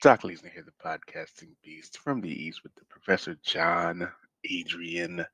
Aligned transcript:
Doc 0.00 0.22
Leesner 0.22 0.50
here, 0.50 0.64
the 0.64 0.72
podcasting 0.82 1.50
beast 1.62 1.98
from 1.98 2.22
the 2.22 2.30
East 2.30 2.62
with 2.62 2.74
the 2.74 2.86
Professor 2.86 3.36
John 3.42 4.08
Adrian 4.50 5.26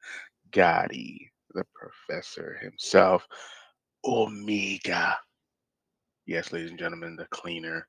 Gotti, 0.50 1.30
the 1.54 1.64
professor 1.72 2.58
himself, 2.60 3.28
Omega. 4.04 5.16
Yes, 6.26 6.52
ladies 6.52 6.70
and 6.70 6.78
gentlemen, 6.80 7.14
the 7.14 7.26
cleaner. 7.26 7.86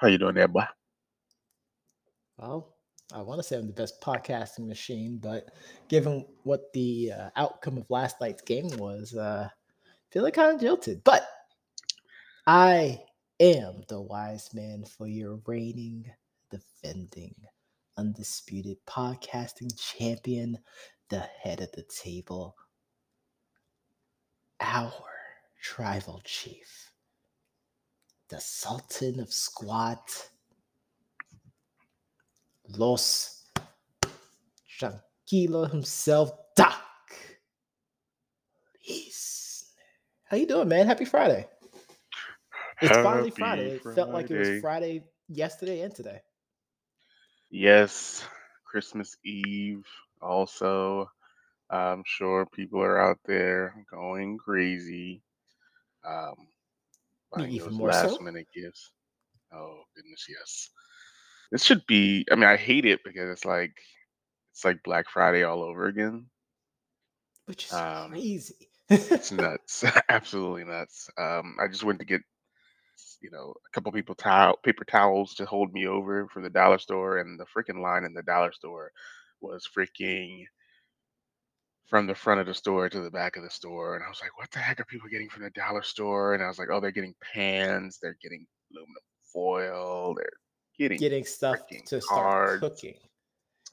How 0.00 0.08
you 0.08 0.18
doing 0.18 0.34
there, 0.34 0.48
boy? 0.48 0.64
Well, 2.38 2.74
I 3.14 3.22
want 3.22 3.38
to 3.38 3.44
say 3.44 3.56
I'm 3.56 3.68
the 3.68 3.72
best 3.72 4.00
podcasting 4.00 4.66
machine, 4.66 5.18
but 5.22 5.52
given 5.88 6.26
what 6.42 6.72
the 6.72 7.12
uh, 7.16 7.30
outcome 7.36 7.78
of 7.78 7.88
last 7.88 8.20
night's 8.20 8.42
game 8.42 8.68
was, 8.78 9.14
uh, 9.14 9.48
feeling 10.10 10.32
kind 10.32 10.56
of 10.56 10.60
jilted. 10.60 11.04
But 11.04 11.24
I 12.48 13.00
am 13.40 13.82
the 13.88 14.00
wise 14.00 14.50
man 14.52 14.84
for 14.84 15.06
your 15.06 15.40
reigning, 15.46 16.04
defending, 16.50 17.34
undisputed 17.96 18.78
podcasting 18.88 19.70
champion, 19.76 20.58
the 21.10 21.20
head 21.20 21.60
of 21.60 21.70
the 21.72 21.84
table, 21.84 22.56
our 24.60 24.92
tribal 25.62 26.20
chief, 26.24 26.92
the 28.28 28.40
Sultan 28.40 29.20
of 29.20 29.32
Squat, 29.32 30.30
Los 32.68 33.44
Tranquilo 34.78 35.70
himself, 35.70 36.30
Doc. 36.56 36.74
How 40.30 40.36
you 40.36 40.46
doing, 40.46 40.68
man? 40.68 40.86
Happy 40.86 41.06
Friday. 41.06 41.48
It's 42.80 42.96
finally 42.96 43.30
Happy 43.30 43.30
Friday. 43.30 43.70
It 43.70 43.84
felt 43.84 44.10
like 44.12 44.30
it 44.30 44.36
was 44.36 44.50
Friday. 44.50 45.04
Yesterday 45.28 45.80
and 45.82 45.94
today. 45.94 46.20
Yes, 47.50 48.24
Christmas 48.64 49.16
Eve 49.24 49.86
also. 50.20 51.10
I'm 51.70 52.02
sure 52.06 52.46
people 52.46 52.80
are 52.82 52.98
out 53.00 53.18
there 53.26 53.84
going 53.90 54.38
crazy. 54.38 55.22
Um, 56.04 56.48
buying 57.30 57.52
even 57.52 57.72
those 57.72 57.74
more 57.74 57.90
last 57.90 58.18
so. 58.18 58.18
minute 58.20 58.48
gifts. 58.54 58.92
Oh 59.52 59.82
goodness, 59.96 60.26
yes. 60.28 60.70
This 61.50 61.64
should 61.64 61.86
be. 61.86 62.26
I 62.30 62.34
mean, 62.36 62.44
I 62.44 62.56
hate 62.56 62.84
it 62.86 63.00
because 63.04 63.30
it's 63.30 63.44
like 63.44 63.74
it's 64.52 64.64
like 64.64 64.82
Black 64.84 65.08
Friday 65.10 65.42
all 65.44 65.62
over 65.62 65.86
again. 65.86 66.26
Which 67.46 67.66
is 67.66 67.72
Um, 67.72 68.10
crazy. 68.10 68.70
It's 69.10 69.30
nuts, 69.32 69.84
absolutely 70.08 70.64
nuts. 70.64 71.10
Um, 71.18 71.56
I 71.60 71.68
just 71.68 71.84
went 71.84 71.98
to 72.00 72.04
get, 72.06 72.22
you 73.20 73.30
know, 73.30 73.54
a 73.66 73.70
couple 73.72 73.90
people 73.92 74.14
towel 74.14 74.56
paper 74.58 74.84
towels 74.84 75.34
to 75.36 75.46
hold 75.46 75.72
me 75.72 75.86
over 75.86 76.28
from 76.28 76.42
the 76.44 76.50
dollar 76.50 76.78
store, 76.78 77.18
and 77.18 77.38
the 77.40 77.46
freaking 77.46 77.82
line 77.82 78.04
in 78.04 78.14
the 78.14 78.22
dollar 78.22 78.52
store 78.52 78.92
was 79.40 79.68
freaking 79.68 80.44
from 81.86 82.06
the 82.06 82.14
front 82.14 82.40
of 82.40 82.46
the 82.46 82.54
store 82.54 82.88
to 82.88 83.00
the 83.00 83.10
back 83.10 83.36
of 83.36 83.42
the 83.42 83.50
store, 83.50 83.96
and 83.96 84.04
I 84.04 84.08
was 84.08 84.20
like, 84.20 84.36
"What 84.38 84.50
the 84.50 84.58
heck 84.58 84.78
are 84.80 84.84
people 84.84 85.08
getting 85.08 85.30
from 85.30 85.42
the 85.44 85.50
dollar 85.50 85.82
store?" 85.82 86.34
And 86.34 86.42
I 86.42 86.46
was 86.48 86.58
like, 86.58 86.68
"Oh, 86.70 86.80
they're 86.80 86.90
getting 86.92 87.14
pans, 87.20 87.98
they're 87.98 88.18
getting 88.22 88.46
aluminum 88.70 89.02
foil, 89.22 90.14
they're 90.14 90.38
getting 90.78 90.98
Getting 90.98 91.24
stuff 91.24 91.62
to 91.86 92.00
start 92.00 92.60
cooking. 92.60 92.98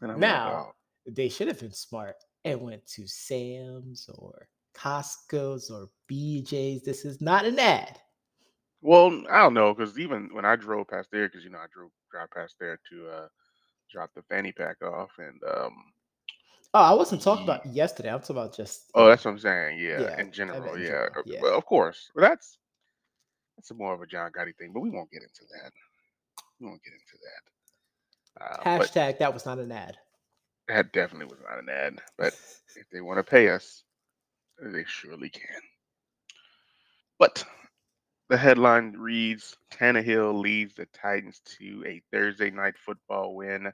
And 0.01 0.11
I'm 0.11 0.23
like, 0.23 0.45
Now, 0.45 0.47
"Oh, 0.47 0.71
they 1.05 1.29
should 1.29 1.47
have 1.47 1.59
been 1.59 1.73
smart 1.73 2.15
and 2.43 2.61
went 2.61 2.85
to 2.87 3.07
Sam's 3.07 4.07
or 4.09 4.49
Costco's 4.73 5.69
or 5.69 5.91
BJ's. 6.07 6.83
This 6.83 7.05
is 7.05 7.21
not 7.21 7.45
an 7.45 7.59
ad. 7.59 7.99
Well, 8.81 9.23
I 9.29 9.39
don't 9.43 9.53
know," 9.53 9.73
because 9.73 9.97
even 9.99 10.29
when 10.33 10.45
I 10.45 10.55
drove 10.55 10.87
past 10.87 11.09
there, 11.11 11.27
because 11.27 11.43
you 11.43 11.49
know 11.49 11.59
I 11.59 11.67
drove 11.73 11.91
drive 12.11 12.29
past 12.31 12.55
there 12.59 12.79
to 12.91 13.07
uh 13.09 13.27
drop 13.91 14.11
the 14.15 14.21
fanny 14.23 14.51
pack 14.51 14.81
off, 14.83 15.11
and 15.17 15.39
um, 15.43 15.73
Oh, 16.73 16.81
I 16.81 16.93
wasn't 16.93 17.21
talking 17.21 17.45
about 17.45 17.65
yesterday. 17.65 18.09
I'm 18.11 18.19
talking 18.19 18.35
about 18.37 18.55
just 18.55 18.91
Oh, 18.95 19.07
that's 19.07 19.23
what 19.23 19.31
I'm 19.31 19.39
saying. 19.39 19.79
Yeah, 19.79 20.01
yeah, 20.01 20.21
in 20.21 20.31
general, 20.31 20.73
in 20.73 20.81
yeah. 20.81 20.87
general. 20.87 21.23
Yeah. 21.25 21.39
Well, 21.41 21.57
of 21.57 21.65
course. 21.65 22.11
Well, 22.15 22.27
that's 22.27 22.57
that's 23.55 23.71
more 23.73 23.93
of 23.93 24.01
a 24.01 24.05
John 24.05 24.31
Gotti 24.31 24.55
thing, 24.57 24.71
but 24.73 24.81
we 24.81 24.89
won't 24.89 25.09
get 25.11 25.23
into 25.23 25.43
that. 25.53 25.71
We 26.59 26.67
won't 26.67 26.81
get 26.83 26.93
into 26.93 27.17
that. 27.23 28.43
Uh, 28.45 28.79
Hashtag 28.79 29.19
that 29.19 29.33
was 29.33 29.45
not 29.45 29.59
an 29.59 29.71
ad. 29.71 29.97
that 30.67 30.91
definitely 30.91 31.27
was 31.27 31.39
not 31.49 31.59
an 31.59 31.69
ad. 31.69 32.01
But 32.17 32.33
if 32.75 32.89
they 32.91 32.99
want 33.01 33.19
to 33.19 33.23
pay 33.23 33.49
us, 33.49 33.83
they 34.61 34.83
surely 34.85 35.29
can. 35.29 35.61
But 37.17 37.45
the 38.29 38.37
headline 38.37 38.93
reads: 38.97 39.55
Tannehill 39.71 40.39
leads 40.39 40.75
the 40.75 40.87
Titans 40.87 41.41
to 41.59 41.83
a 41.85 42.01
Thursday 42.11 42.51
night 42.51 42.75
football 42.77 43.35
win. 43.35 43.71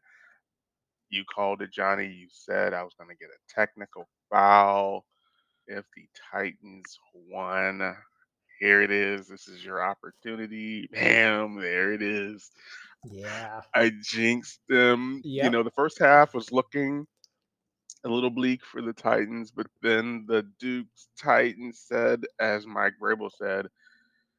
You 1.10 1.24
called 1.26 1.62
it, 1.62 1.72
Johnny. 1.72 2.08
You 2.08 2.28
said 2.30 2.74
I 2.74 2.84
was 2.84 2.94
going 2.98 3.10
to 3.10 3.16
get 3.18 3.30
a 3.30 3.54
technical 3.54 4.08
foul 4.30 5.06
if 5.68 5.86
the 5.96 6.08
Titans 6.32 6.98
won. 7.14 7.96
Here 8.60 8.82
it 8.82 8.92
is. 8.92 9.28
This 9.28 9.48
is 9.48 9.66
your 9.66 9.84
opportunity. 9.84 10.88
Bam, 10.92 11.56
there 11.56 11.94
it 11.94 12.02
is. 12.02 12.52
Yeah. 13.10 13.62
I 13.74 13.92
jinxed 14.02 14.60
them. 14.70 15.22
You 15.24 15.50
know, 15.50 15.64
the 15.64 15.72
first 15.72 15.98
half 16.00 16.34
was 16.34 16.52
looking 16.52 17.08
a 18.04 18.10
little 18.10 18.30
bleak 18.30 18.64
for 18.64 18.82
the 18.82 18.94
Titans, 18.94 19.52
but 19.52 19.68
then 19.82 20.26
the 20.28 20.46
Dukes 20.60 21.08
Titans 21.20 21.84
said, 21.88 22.24
as 22.40 22.66
Mike 22.68 22.94
Vrabel 23.02 23.32
said, 23.32 23.68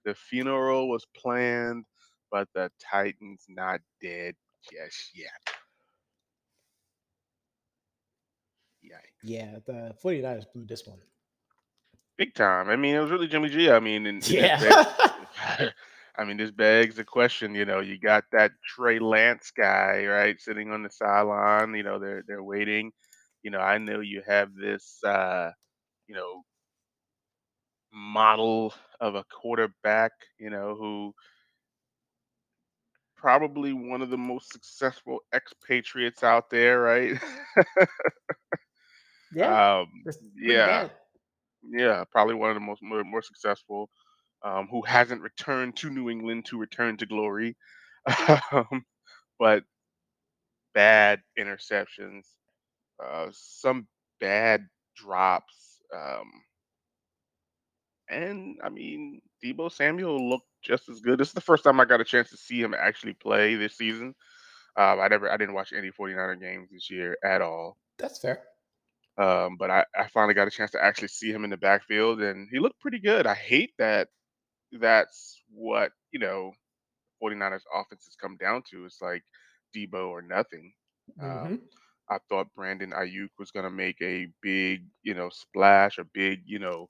the 0.05 0.15
funeral 0.15 0.89
was 0.89 1.07
planned, 1.17 1.85
but 2.31 2.49
the 2.55 2.71
Titans 2.81 3.45
not 3.49 3.81
dead 4.01 4.35
just 4.71 5.11
yet. 5.15 5.31
Yikes. 8.85 9.23
Yeah. 9.23 9.59
The 9.67 9.95
49ers 10.03 10.47
blew 10.53 10.65
this 10.65 10.87
one. 10.87 11.01
Big 12.17 12.35
time. 12.35 12.69
I 12.69 12.77
mean, 12.77 12.95
it 12.95 13.01
was 13.01 13.11
really 13.11 13.29
Jimmy 13.29 13.49
G. 13.49 13.71
I 13.71 13.81
mean, 13.81 14.07
and, 14.07 14.23
and 14.25 14.39
begs, 14.39 14.65
Yeah. 14.65 14.85
I 16.17 16.25
mean, 16.25 16.37
this 16.37 16.51
begs 16.51 16.97
the 16.97 17.05
question. 17.05 17.55
You 17.55 17.65
know, 17.65 17.81
you 17.81 17.99
got 17.99 18.25
that 18.33 18.53
Trey 18.67 18.99
Lance 18.99 19.51
guy, 19.57 20.05
right, 20.07 20.39
sitting 20.41 20.71
on 20.71 20.83
the 20.83 20.91
sideline. 20.91 21.75
You 21.75 21.83
know, 21.83 21.99
they're 21.99 22.23
they're 22.27 22.43
waiting. 22.43 22.93
You 23.43 23.51
know, 23.51 23.61
I 23.61 23.79
know 23.79 24.01
you 24.01 24.23
have 24.27 24.55
this, 24.55 25.03
uh, 25.05 25.51
you 26.07 26.15
know, 26.15 26.43
model 27.93 28.75
of 29.03 29.17
a 29.17 29.25
quarterback. 29.25 30.13
You 30.39 30.49
know, 30.49 30.75
who 30.79 31.13
probably 33.23 33.73
one 33.73 34.03
of 34.03 34.11
the 34.11 34.17
most 34.17 34.53
successful 34.53 35.21
expatriates 35.35 36.25
out 36.25 36.51
there, 36.51 36.81
right? 36.81 37.21
yeah. 39.35 39.79
um, 39.79 39.87
yeah. 40.37 40.67
bad. 40.67 40.91
Yeah, 41.71 42.05
probably 42.11 42.35
one 42.35 42.51
of 42.51 42.57
the 42.57 42.61
most 42.61 42.83
more, 42.83 43.05
more 43.05 43.23
successful, 43.23 43.89
um, 44.45 44.67
who 44.69 44.83
hasn't 44.83 45.23
returned 45.23 45.77
to 45.77 45.91
New 45.91 46.11
England 46.11 46.47
to 46.47 46.59
return 46.59 46.97
to 46.97 47.07
glory, 47.07 47.57
um, 48.53 48.85
but 49.39 49.63
bad 50.75 51.21
interceptions, 51.39 52.25
uh, 53.03 53.29
some 53.31 53.87
bad 54.21 54.67
drops, 54.97 55.81
um, 55.95 56.29
and 58.13 58.59
I 58.63 58.71
mean 58.71 59.23
Deebo 59.45 59.73
Samuel 59.73 60.29
looked 60.31 60.49
just 60.63 60.89
as 60.89 61.01
good. 61.01 61.19
This 61.19 61.29
is 61.29 61.35
the 61.35 61.41
first 61.41 61.65
time 61.65 61.81
I 61.81 61.85
got 61.87 62.01
a 62.01 62.05
chance 62.05 62.31
to 62.31 62.37
see 62.37 62.61
him 62.61 62.75
actually 62.75 63.15
play 63.15 63.57
this 63.57 63.77
season. 63.77 64.15
Um, 64.77 65.01
I 65.01 65.09
never, 65.09 65.31
I 65.31 65.37
didn't 65.37 65.55
watch 65.55 65.73
any 65.73 65.91
49er 65.91 66.41
games 66.41 66.71
this 66.71 66.91
year 66.91 67.17
at 67.25 67.43
all. 67.43 67.79
That's 67.99 68.19
fair. 68.19 68.45
Um, 69.19 69.57
but 69.59 69.71
I, 69.71 69.85
I 69.97 70.09
finally 70.09 70.35
got 70.35 70.49
a 70.49 70.51
chance 70.51 70.71
to 70.73 70.83
actually 70.83 71.09
see 71.09 71.31
him 71.33 71.45
in 71.45 71.51
the 71.51 71.57
backfield, 71.57 72.21
and 72.23 72.49
he 72.51 72.59
looked 72.59 72.81
pretty 72.81 72.99
good. 72.99 73.27
I 73.27 73.35
hate 73.35 73.73
that 73.79 74.09
that's 74.73 75.43
what, 75.53 75.93
you 76.13 76.19
know, 76.21 76.53
49ers 77.23 77.65
offense 77.75 78.05
has 78.07 78.17
come 78.17 78.37
down 78.37 78.63
to. 78.71 78.85
It's 78.87 79.01
like 79.03 79.23
Debo 79.77 80.09
or 80.09 80.23
nothing. 80.23 80.73
hmm 81.19 81.55
Um, 81.55 81.61
I 82.11 82.19
thought 82.29 82.55
Brandon 82.55 82.93
Aiyuk 82.93 83.31
was 83.39 83.51
going 83.51 83.65
to 83.65 83.71
make 83.71 84.01
a 84.03 84.29
big, 84.43 84.87
you 85.03 85.15
know, 85.15 85.29
splash, 85.31 85.99
a 85.99 86.05
big, 86.05 86.43
you 86.47 86.59
know, 86.59 86.89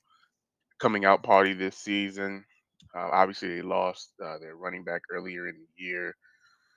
coming 0.82 1.04
out 1.04 1.22
party 1.22 1.54
this 1.54 1.78
season. 1.78 2.44
Uh, 2.94 3.08
obviously, 3.12 3.48
they 3.56 3.62
lost 3.62 4.12
uh, 4.22 4.36
their 4.38 4.56
running 4.56 4.84
back 4.84 5.02
earlier 5.10 5.46
in 5.48 5.54
the 5.54 5.82
year. 5.82 6.14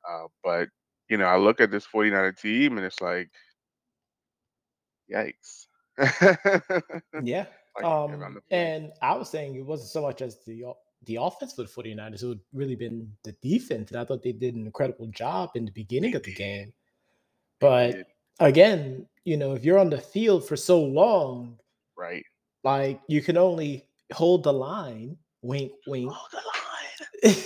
Uh, 0.07 0.27
but, 0.43 0.69
you 1.09 1.17
know, 1.17 1.25
I 1.25 1.37
look 1.37 1.59
at 1.59 1.71
this 1.71 1.87
49er 1.87 2.39
team 2.39 2.77
and 2.77 2.85
it's 2.85 3.01
like, 3.01 3.29
yikes. 5.11 5.65
Yeah. 7.23 7.45
like, 7.75 7.85
Um, 7.85 8.41
and 8.51 8.91
I 9.01 9.15
was 9.15 9.29
saying 9.29 9.55
it 9.55 9.65
wasn't 9.65 9.89
so 9.89 10.03
much 10.03 10.21
as 10.21 10.43
the 10.45 10.73
the 11.05 11.17
offense 11.17 11.53
for 11.53 11.63
the 11.63 11.69
49ers, 11.69 12.23
it 12.23 12.27
would 12.27 12.39
really 12.53 12.75
been 12.75 13.11
the 13.23 13.33
defense. 13.41 13.91
And 13.91 13.99
I 13.99 14.05
thought 14.05 14.23
they 14.23 14.31
did 14.31 14.55
an 14.55 14.65
incredible 14.65 15.07
job 15.07 15.51
in 15.55 15.65
the 15.65 15.71
beginning 15.71 16.15
of 16.15 16.23
the 16.23 16.33
game. 16.33 16.73
But 17.59 18.07
again, 18.39 19.07
you 19.23 19.37
know, 19.37 19.53
if 19.53 19.63
you're 19.63 19.77
on 19.77 19.89
the 19.89 19.99
field 19.99 20.47
for 20.47 20.55
so 20.55 20.81
long, 20.81 21.59
Right. 21.97 22.25
like 22.63 23.01
you 23.07 23.21
can 23.21 23.37
only 23.37 23.87
hold 24.13 24.43
the 24.43 24.53
line, 24.53 25.17
wink, 25.41 25.71
wink, 25.87 26.11
Hold 26.11 26.31
the 26.31 27.27
line. 27.27 27.35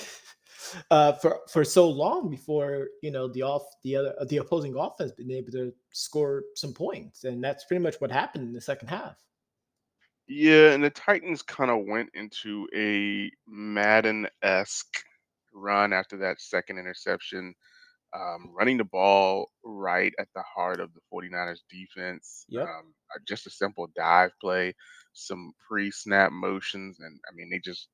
uh, 0.92 1.14
for 1.14 1.40
for 1.52 1.64
so 1.64 1.90
long 1.90 2.30
before 2.30 2.88
you 3.02 3.12
know 3.12 3.28
the 3.28 3.42
off 3.42 3.64
the 3.84 3.96
other 3.96 4.14
the 4.28 4.38
opposing 4.38 4.76
offense 4.78 5.12
been 5.12 5.32
able 5.32 5.52
to 5.52 5.74
score 5.92 6.44
some 6.56 6.74
points, 6.74 7.24
and 7.24 7.44
that's 7.44 7.66
pretty 7.66 7.84
much 7.84 7.96
what 8.00 8.12
happened 8.12 8.48
in 8.48 8.54
the 8.54 8.62
second 8.62 8.88
half. 8.88 9.18
Yeah, 10.28 10.74
and 10.74 10.84
the 10.84 10.92
Titans 10.92 11.42
kind 11.42 11.72
of 11.72 11.86
went 11.88 12.10
into 12.14 12.68
a 12.76 13.32
Madden 13.48 14.28
esque 14.44 15.04
run 15.54 15.92
after 15.92 16.18
that 16.18 16.40
second 16.40 16.78
interception, 16.78 17.56
um, 18.14 18.52
running 18.58 18.78
the 18.78 18.84
ball 18.84 19.50
right 19.64 20.14
at 20.20 20.28
the 20.36 20.44
heart 20.44 20.80
of 20.80 20.90
the 20.94 21.02
49ers 21.14 21.60
defense. 21.70 22.46
Yep. 22.50 22.64
Um, 22.64 22.94
uh, 23.16 23.20
just 23.28 23.48
a 23.48 23.52
simple 23.52 23.88
dive 23.96 24.32
play, 24.42 24.74
some 25.14 25.54
pre 25.68 25.92
snap 25.92 26.32
motions, 26.32 27.00
and 27.00 27.20
I 27.28 27.36
mean, 27.36 27.50
they 27.50 27.60
just 27.60 27.88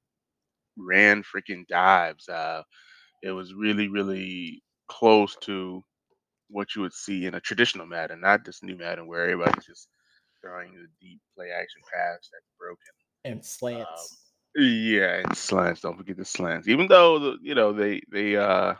ran 0.77 1.23
freaking 1.23 1.67
dives. 1.67 2.27
Uh, 2.29 2.63
it 3.23 3.31
was 3.31 3.53
really, 3.53 3.87
really 3.87 4.61
close 4.87 5.35
to 5.41 5.83
what 6.49 6.75
you 6.75 6.81
would 6.81 6.93
see 6.93 7.25
in 7.25 7.35
a 7.35 7.39
traditional 7.39 7.85
Madden, 7.85 8.21
not 8.21 8.45
this 8.45 8.61
new 8.61 8.77
Madden 8.77 9.07
where 9.07 9.23
everybody's 9.23 9.65
just 9.65 9.87
throwing 10.41 10.71
the 10.73 10.87
deep 11.01 11.19
play 11.35 11.49
action 11.49 11.81
pass 11.91 12.29
that's 12.31 12.51
broken. 12.59 12.77
And 13.23 13.43
slants. 13.43 14.31
Yeah, 14.55 15.21
and 15.25 15.35
slants. 15.35 15.81
Don't 15.81 15.97
forget 15.97 16.17
the 16.17 16.25
slants. 16.25 16.67
Even 16.67 16.87
though 16.87 17.19
the, 17.19 17.37
you 17.41 17.55
know 17.55 17.73
they 17.73 18.01
they 18.11 18.37
uh 18.37 18.75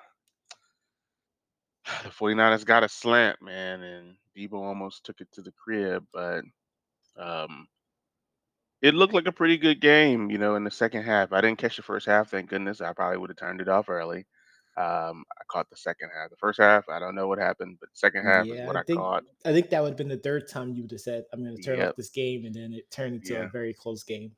the 2.03 2.09
49ers 2.11 2.65
got 2.65 2.83
a 2.83 2.89
slant, 2.89 3.41
man, 3.41 3.81
and 3.83 4.17
Deebo 4.35 4.53
almost 4.61 5.05
took 5.05 5.21
it 5.21 5.31
to 5.33 5.41
the 5.41 5.51
crib, 5.51 6.05
but 6.13 6.43
um 7.17 7.67
it 8.81 8.93
looked 8.93 9.13
like 9.13 9.27
a 9.27 9.31
pretty 9.31 9.57
good 9.57 9.81
game, 9.81 10.29
you 10.29 10.37
know, 10.37 10.55
in 10.55 10.63
the 10.63 10.71
second 10.71 11.03
half. 11.03 11.31
I 11.33 11.41
didn't 11.41 11.57
catch 11.57 11.77
the 11.77 11.83
first 11.83 12.05
half, 12.05 12.29
thank 12.29 12.49
goodness. 12.49 12.81
I 12.81 12.93
probably 12.93 13.17
would 13.17 13.29
have 13.29 13.37
turned 13.37 13.61
it 13.61 13.69
off 13.69 13.89
early. 13.89 14.25
Um, 14.77 15.23
I 15.39 15.43
caught 15.47 15.69
the 15.69 15.77
second 15.77 16.09
half. 16.13 16.29
The 16.29 16.35
first 16.37 16.59
half, 16.59 16.89
I 16.89 16.99
don't 16.99 17.15
know 17.15 17.27
what 17.27 17.39
happened, 17.39 17.77
but 17.79 17.89
second 17.93 18.25
half 18.25 18.51
is 18.51 18.59
yeah, 18.59 18.63
what 18.63 18.75
I 18.75 18.81
I 18.81 18.83
think 18.83 19.07
caught. 19.07 19.23
I 19.45 19.53
think 19.53 19.69
that 19.69 19.81
would 19.81 19.89
have 19.89 19.97
been 19.97 20.07
the 20.09 20.17
third 20.17 20.47
time 20.49 20.73
you 20.73 20.83
would 20.83 20.91
have 20.91 21.01
said, 21.01 21.25
"I'm 21.33 21.43
going 21.43 21.55
to 21.55 21.61
turn 21.61 21.79
Yep, 21.79 21.95
off 21.95 21.95
this 21.95 22.09
game," 22.09 22.45
and 22.45 22.55
then 22.55 22.73
it 22.73 22.89
turned 22.91 23.15
into 23.15 23.39
yeah, 23.39 23.43
a 23.43 23.47
very 23.47 23.73
close 23.73 24.03
game. 24.03 24.35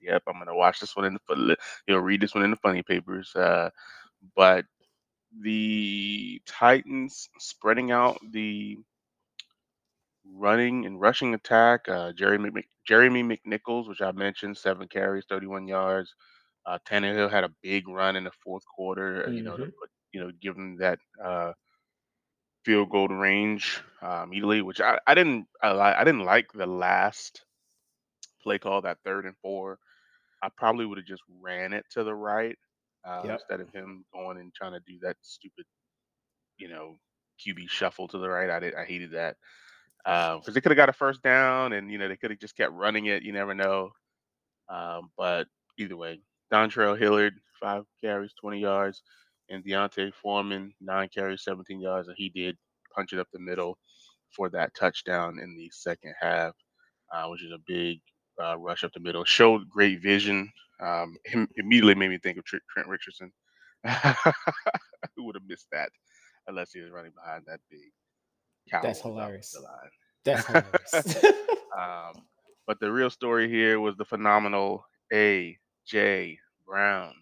yep. 0.00 0.22
I'm 0.26 0.38
gonna 0.38 0.54
watch 0.54 0.80
this 0.80 0.96
one 0.96 1.06
in 1.06 1.14
the 1.28 1.56
you 1.86 1.94
know 1.94 2.00
read 2.00 2.20
this 2.20 2.34
one 2.34 2.44
in 2.44 2.50
the 2.50 2.56
funny 2.56 2.82
papers. 2.82 3.34
Uh, 3.34 3.70
but 4.36 4.64
the 5.40 6.40
Titans 6.46 7.28
spreading 7.38 7.90
out 7.92 8.18
the 8.32 8.78
running 10.34 10.86
and 10.86 11.00
rushing 11.00 11.34
attack. 11.34 11.88
Uh, 11.88 12.12
Jeremy 12.12 12.50
Mc, 12.50 12.66
Jeremy 12.86 13.22
McNichols, 13.22 13.88
which 13.88 14.00
I 14.02 14.12
mentioned, 14.12 14.56
seven 14.56 14.88
carries, 14.88 15.24
31 15.28 15.66
yards. 15.68 16.14
Uh, 16.66 16.78
Tannehill 16.88 17.30
had 17.30 17.44
a 17.44 17.50
big 17.62 17.88
run 17.88 18.16
in 18.16 18.24
the 18.24 18.30
fourth 18.44 18.64
quarter. 18.66 19.26
uh, 19.28 19.30
You 19.32 19.42
know, 19.44 19.56
to 19.56 19.66
hmm 19.66 19.80
put 19.80 19.90
you 20.12 20.20
know 20.20 20.30
give 20.40 20.54
them 20.54 20.76
that 20.78 20.98
uh, 21.22 21.52
field 22.64 22.90
goal 22.90 23.08
range 23.08 23.82
uh, 24.02 24.22
immediately, 24.24 24.62
which 24.62 24.80
I, 24.80 24.98
I 25.06 25.14
didn't 25.14 25.46
I, 25.62 25.72
li- 25.72 25.96
I 25.98 26.04
didn't 26.04 26.24
like 26.24 26.52
the 26.52 26.66
last 26.66 27.44
play 28.42 28.58
call, 28.58 28.82
that 28.82 28.98
third 29.04 29.24
and 29.26 29.36
four. 29.42 29.78
I 30.42 30.48
probably 30.56 30.86
would 30.86 30.98
have 30.98 31.06
just 31.06 31.22
ran 31.42 31.72
it 31.72 31.84
to 31.92 32.04
the 32.04 32.14
right 32.14 32.56
uh, 33.06 33.26
Yep. 33.26 33.32
instead 33.32 33.60
of 33.60 33.70
him 33.72 34.04
going 34.12 34.38
and 34.38 34.54
trying 34.54 34.72
to 34.72 34.80
do 34.86 34.98
that 35.02 35.16
stupid, 35.22 35.64
you 36.58 36.68
know, 36.68 36.98
QB 37.46 37.68
shuffle 37.68 38.08
to 38.08 38.18
the 38.18 38.28
right. 38.28 38.50
I 38.50 38.60
did 38.60 38.74
I 38.74 38.84
hated 38.84 39.12
that 39.12 39.36
because 40.04 40.54
they 40.54 40.60
could 40.60 40.72
have 40.72 40.76
got 40.76 40.88
a 40.90 40.92
first 40.94 41.22
down 41.22 41.72
and 41.72 41.90
you 41.90 41.98
know 41.98 42.08
they 42.08 42.16
could 42.16 42.30
have 42.30 42.40
just 42.40 42.56
kept 42.56 42.72
running 42.72 43.06
it. 43.06 43.22
You 43.22 43.32
never 43.32 43.54
know. 43.54 43.90
Um, 44.68 45.10
but 45.16 45.48
either 45.78 45.96
way, 45.96 46.20
Dontrell 46.52 46.98
Hilliard 46.98 47.34
five 47.60 47.84
carries, 48.00 48.34
20 48.40 48.60
yards, 48.60 49.02
and 49.50 49.64
D'Onta 49.64 50.12
Foreman 50.14 50.74
nine 50.80 51.08
carries, 51.14 51.44
17 51.44 51.80
yards, 51.80 52.08
and 52.08 52.16
he 52.18 52.28
did 52.30 52.56
punch 52.94 53.12
it 53.12 53.18
up 53.20 53.28
the 53.32 53.38
middle 53.40 53.78
for 54.34 54.48
that 54.50 54.74
touchdown 54.74 55.38
in 55.38 55.56
the 55.56 55.70
second 55.72 56.14
half, 56.20 56.54
uh, 57.12 57.26
which 57.28 57.44
is 57.44 57.52
a 57.52 57.58
big 57.66 58.00
uh, 58.42 58.56
rush 58.58 58.84
up 58.84 58.92
the 58.92 59.00
middle. 59.00 59.24
Showed 59.24 59.68
great 59.68 60.00
vision. 60.00 60.50
Um, 60.80 61.16
immediately 61.56 61.94
made 61.94 62.10
me 62.10 62.18
think 62.18 62.38
of 62.38 62.44
Tr- 62.44 62.56
Trent 62.70 62.88
Richardson. 62.88 63.32
Who 65.16 65.24
would 65.24 65.36
have 65.36 65.48
missed 65.48 65.68
that 65.72 65.90
unless 66.48 66.72
he 66.72 66.80
was 66.80 66.90
running 66.90 67.12
behind 67.12 67.44
that 67.46 67.60
big 67.70 67.92
That's 68.82 69.00
hilarious. 69.00 69.56
That's 70.24 70.46
hilarious. 70.46 71.24
um, 71.78 72.22
but 72.66 72.80
the 72.80 72.90
real 72.90 73.10
story 73.10 73.48
here 73.48 73.80
was 73.80 73.96
the 73.96 74.04
phenomenal 74.04 74.84
A. 75.12 75.56
J. 75.86 76.38
Brown 76.66 77.14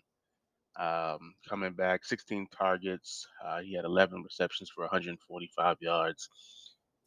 um, 0.78 1.34
coming 1.49 1.72
back, 1.72 2.05
16 2.05 2.49
targets. 2.56 3.26
Uh, 3.44 3.61
he 3.61 3.75
had 3.75 3.84
11 3.84 4.22
receptions 4.22 4.70
for 4.70 4.82
145 4.82 5.76
yards. 5.81 6.28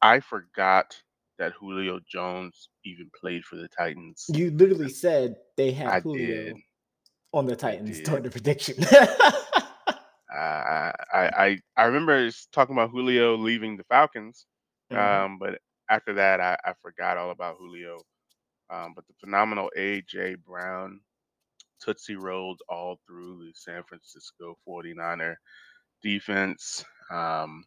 I 0.02 0.20
forgot 0.20 0.96
that 1.40 1.54
Julio 1.60 2.00
Jones 2.10 2.70
even 2.86 3.10
played 3.20 3.44
for 3.44 3.56
the 3.58 3.68
Titans. 3.70 4.26
you 4.30 4.52
literally 4.52 4.90
said 4.90 5.36
they 5.56 5.72
had 5.72 5.88
I 5.88 6.00
Julio 6.00 6.28
did. 6.46 6.56
on 7.34 7.46
the 7.46 7.56
Titans 7.56 8.00
during 8.02 8.24
the 8.24 8.32
prediction. 8.32 8.76
Uh, 10.30 10.92
I, 11.14 11.30
I 11.38 11.60
I 11.78 11.84
remember 11.86 12.30
talking 12.52 12.76
about 12.76 12.92
Julio 12.92 13.36
leaving 13.38 13.76
the 13.78 13.86
Falcons, 13.86 14.46
Mhm. 14.92 14.98
um, 14.98 15.40
but 15.40 15.60
after 15.90 16.14
that, 16.16 16.40
I, 16.42 16.58
I 16.64 16.74
forgot 16.82 17.18
all 17.18 17.32
about 17.32 17.56
Julio. 17.58 17.98
Um, 18.70 18.94
but 18.94 19.08
the 19.08 19.14
phenomenal 19.20 19.72
A.J. 19.76 20.36
Brown 20.46 21.00
Tootsie 21.82 22.18
rolled 22.18 22.60
all 22.70 23.00
through 23.08 23.40
the 23.46 23.54
San 23.56 23.82
Francisco 23.88 24.58
49er 24.68 25.36
defense. 26.04 26.84
Um, 27.10 27.64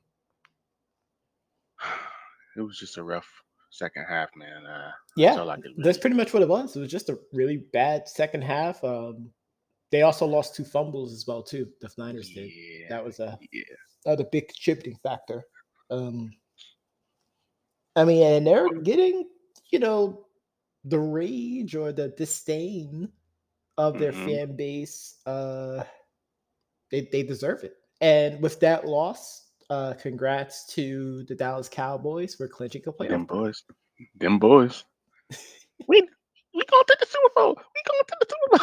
it 2.57 2.61
was 2.61 2.79
just 2.79 2.99
a 2.99 3.03
rough 3.03 3.29
second 3.71 4.05
half, 4.09 4.31
man. 4.37 4.67
Uh, 4.67 4.91
that's 5.17 5.37
Yeah, 5.37 5.43
I 5.43 5.57
that's 5.79 5.99
pretty 5.99 6.17
much 6.17 6.33
what 6.35 6.43
it 6.43 6.49
was. 6.49 6.77
It 6.77 6.81
was 6.81 6.91
just 6.91 7.09
a 7.09 7.19
really 7.33 7.59
bad 7.73 8.09
second 8.09 8.43
half. 8.43 8.83
Um, 8.85 9.31
they 9.91 10.03
also 10.03 10.27
lost 10.27 10.55
two 10.55 10.65
fumbles 10.65 11.13
as 11.13 11.27
well 11.27 11.43
too. 11.43 11.69
The 11.81 11.91
Niners 11.99 12.31
did. 12.31 12.51
Yeah, 12.51 12.89
That 12.89 13.05
was 13.05 13.21
a 13.21 13.39
yeah. 13.53 13.63
another 14.07 14.25
big 14.31 14.49
contributing 14.49 14.97
factor. 15.03 15.45
Um, 15.91 16.31
I 17.97 18.05
mean, 18.05 18.23
and 18.23 18.47
they're 18.47 18.69
getting 18.83 19.29
you 19.71 19.79
know 19.79 20.27
the 20.85 20.99
rage 20.99 21.75
or 21.75 21.93
the 21.93 22.09
disdain 22.17 23.09
of 23.79 23.99
their 23.99 24.13
hmm 24.13 24.25
fan 24.25 24.57
base. 24.57 25.17
Uh, 25.27 25.85
they 26.91 27.09
they 27.13 27.23
deserve 27.23 27.65
it. 27.65 27.77
And 28.01 28.41
with 28.43 28.61
that 28.61 28.87
loss, 28.87 29.50
uh, 29.71 29.95
congrats 29.95 30.67
to 30.75 31.25
the 31.25 31.35
Dallas 31.35 31.69
Cowboys 31.69 32.35
for 32.35 32.49
clinching 32.49 32.83
a 32.87 32.93
playoff 32.93 33.27
berth. 33.27 33.29
boys, 33.29 33.63
them 34.17 34.39
boys. 34.39 34.85
We 35.89 36.03
we 36.53 36.63
going 36.67 36.85
to 36.89 36.97
the 37.01 37.07
Super 37.07 37.33
Bowl. 37.35 37.57
We 37.57 37.83
going 37.89 38.05
to 38.07 38.17
the 38.21 38.27
Super 38.29 38.59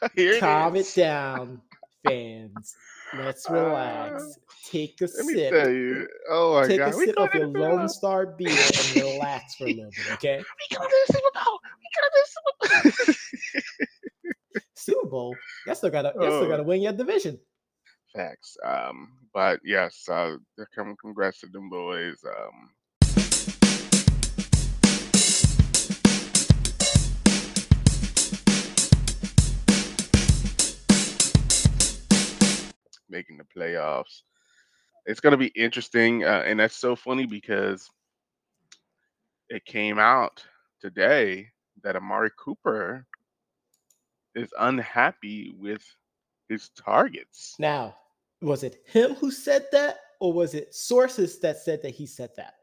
Bowl. 0.00 0.10
It 0.16 0.40
Calm 0.40 0.74
it 0.74 0.80
is. 0.80 0.94
down, 0.94 1.60
fans. 2.06 2.74
Let's 3.16 3.48
Uh, 3.48 3.54
relax. 3.54 4.38
Take 4.64 5.00
a 5.00 5.06
sip. 5.08 5.26
you. 5.52 6.08
Oh 6.28 6.54
my 6.60 6.66
Take 6.66 6.80
a 6.80 6.90
God, 6.90 6.94
we 6.96 7.04
sip 7.06 7.16
of 7.18 7.34
your. 7.34 7.46
Lone 7.46 7.88
Star 7.88 8.26
beer 8.26 8.48
and 8.50 8.96
relax 8.96 9.54
for 9.54 9.64
a 9.64 9.68
little 9.72 9.90
bit, 9.90 10.06
okay? 10.14 10.36
We 10.38 10.76
going 10.76 10.88
to 10.90 10.96
the 11.06 11.12
Super 11.14 11.30
Bowl. 11.44 11.60
We 11.78 11.88
going 11.94 12.10
to 12.10 12.20
the 12.20 12.28
Super 12.34 13.04
Bowl. 13.06 13.14
Super 14.74 15.06
Bowl. 15.08 15.36
Y'all 15.66 15.74
still 15.76 15.90
gotta 15.90 16.12
y'all 16.16 16.30
still 16.30 16.44
oh, 16.44 16.48
gotta 16.48 16.62
win 16.64 16.82
your 16.82 16.92
division. 16.92 17.38
Um, 18.64 19.12
but 19.32 19.60
yes, 19.64 20.08
uh, 20.08 20.36
congrats 21.00 21.40
to 21.40 21.46
them 21.46 21.70
boys. 21.70 22.16
Um, 22.24 22.70
making 33.08 33.38
the 33.38 33.44
playoffs. 33.44 34.22
It's 35.06 35.20
going 35.20 35.30
to 35.30 35.36
be 35.36 35.46
interesting, 35.46 36.24
uh, 36.24 36.42
and 36.44 36.58
that's 36.58 36.76
so 36.76 36.96
funny 36.96 37.24
because 37.24 37.88
it 39.48 39.64
came 39.64 39.98
out 39.98 40.44
today 40.80 41.50
that 41.82 41.94
Amari 41.94 42.30
Cooper 42.36 43.06
is 44.34 44.52
unhappy 44.58 45.52
with 45.56 45.84
his 46.48 46.68
targets. 46.70 47.54
Now, 47.58 47.94
was 48.40 48.62
it 48.62 48.82
him 48.86 49.14
who 49.14 49.30
said 49.30 49.66
that, 49.72 49.98
or 50.20 50.32
was 50.32 50.54
it 50.54 50.74
sources 50.74 51.38
that 51.40 51.58
said 51.58 51.82
that 51.82 51.90
he 51.90 52.06
said 52.06 52.30
that? 52.36 52.54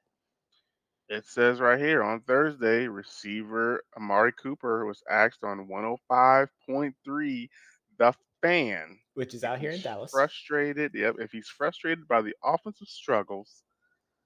It 1.07 1.25
says 1.25 1.59
right 1.59 1.79
here 1.79 2.01
on 2.03 2.21
Thursday, 2.21 2.87
receiver 2.87 3.83
Amari 3.95 4.33
Cooper 4.33 4.85
was 4.85 5.03
asked 5.09 5.43
on 5.43 5.67
105.3 5.67 7.49
The 7.97 8.13
Fan 8.41 8.99
Which 9.13 9.33
is 9.35 9.43
out 9.43 9.59
here 9.59 9.71
in 9.71 9.81
Dallas. 9.81 10.11
frustrated. 10.11 10.93
Yep, 10.95 11.17
if 11.19 11.31
he's 11.31 11.47
frustrated 11.47 12.07
by 12.07 12.21
the 12.21 12.35
offensive 12.43 12.87
struggles, 12.87 13.63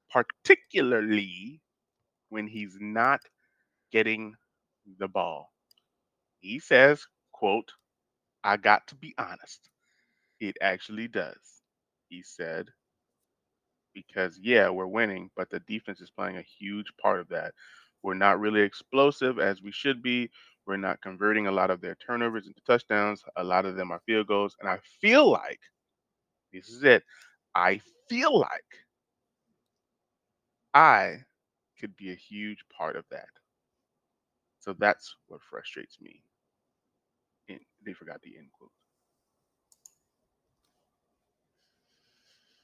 particularly 0.09 1.61
when 2.29 2.47
he's 2.47 2.77
not 2.79 3.21
getting 3.91 4.35
the 4.99 5.07
ball. 5.07 5.51
He 6.39 6.59
says, 6.59 7.05
quote, 7.33 7.73
I 8.43 8.55
got 8.57 8.87
to 8.87 8.95
be 8.95 9.13
honest. 9.17 9.69
It 10.41 10.57
actually 10.59 11.07
does. 11.07 11.61
He 12.09 12.23
said, 12.23 12.71
because 13.93 14.37
yeah, 14.41 14.69
we're 14.69 14.87
winning, 14.87 15.29
but 15.35 15.49
the 15.49 15.59
defense 15.61 16.01
is 16.01 16.09
playing 16.11 16.37
a 16.37 16.41
huge 16.41 16.87
part 17.01 17.19
of 17.19 17.27
that. 17.29 17.53
We're 18.03 18.13
not 18.13 18.39
really 18.39 18.61
explosive 18.61 19.39
as 19.39 19.61
we 19.61 19.71
should 19.71 20.01
be. 20.01 20.29
We're 20.65 20.77
not 20.77 21.01
converting 21.01 21.47
a 21.47 21.51
lot 21.51 21.71
of 21.71 21.81
their 21.81 21.95
turnovers 21.95 22.47
into 22.47 22.61
touchdowns. 22.61 23.23
A 23.35 23.43
lot 23.43 23.65
of 23.65 23.75
them 23.75 23.91
are 23.91 24.01
field 24.05 24.27
goals. 24.27 24.55
And 24.59 24.69
I 24.69 24.79
feel 25.01 25.29
like 25.29 25.59
this 26.53 26.69
is 26.69 26.83
it. 26.83 27.03
I 27.55 27.81
feel 28.09 28.39
like 28.39 28.85
I 30.73 31.25
could 31.79 31.95
be 31.95 32.11
a 32.11 32.15
huge 32.15 32.67
part 32.69 32.95
of 32.95 33.07
that. 33.09 33.29
So 34.59 34.73
that's 34.73 35.15
what 35.27 35.41
frustrates 35.41 35.99
me. 35.99 36.23
And 37.49 37.59
they 37.83 37.93
forgot 37.93 38.21
the 38.21 38.37
end 38.37 38.51
quote. 38.53 38.71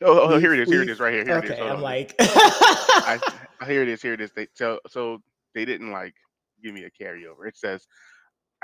Oh, 0.03 0.33
oh, 0.33 0.39
here 0.39 0.53
it 0.53 0.59
is. 0.59 0.69
Here 0.69 0.81
it 0.81 0.89
is. 0.89 0.99
Right 0.99 1.13
here. 1.13 1.25
Here 1.25 1.37
it 1.39 1.45
is. 1.45 1.51
okay, 1.51 1.59
Hold 1.59 1.71
I'm 1.71 1.77
on. 1.77 1.83
like, 1.83 2.15
I, 2.19 3.19
here 3.67 3.81
it 3.83 3.89
is. 3.89 4.01
Here 4.01 4.13
it 4.13 4.21
is. 4.21 4.31
They 4.35 4.47
so 4.53 4.79
so 4.87 5.19
they 5.55 5.65
didn't 5.65 5.91
like 5.91 6.15
give 6.63 6.73
me 6.73 6.85
a 6.85 7.03
carryover. 7.03 7.47
It 7.47 7.57
says, 7.57 7.87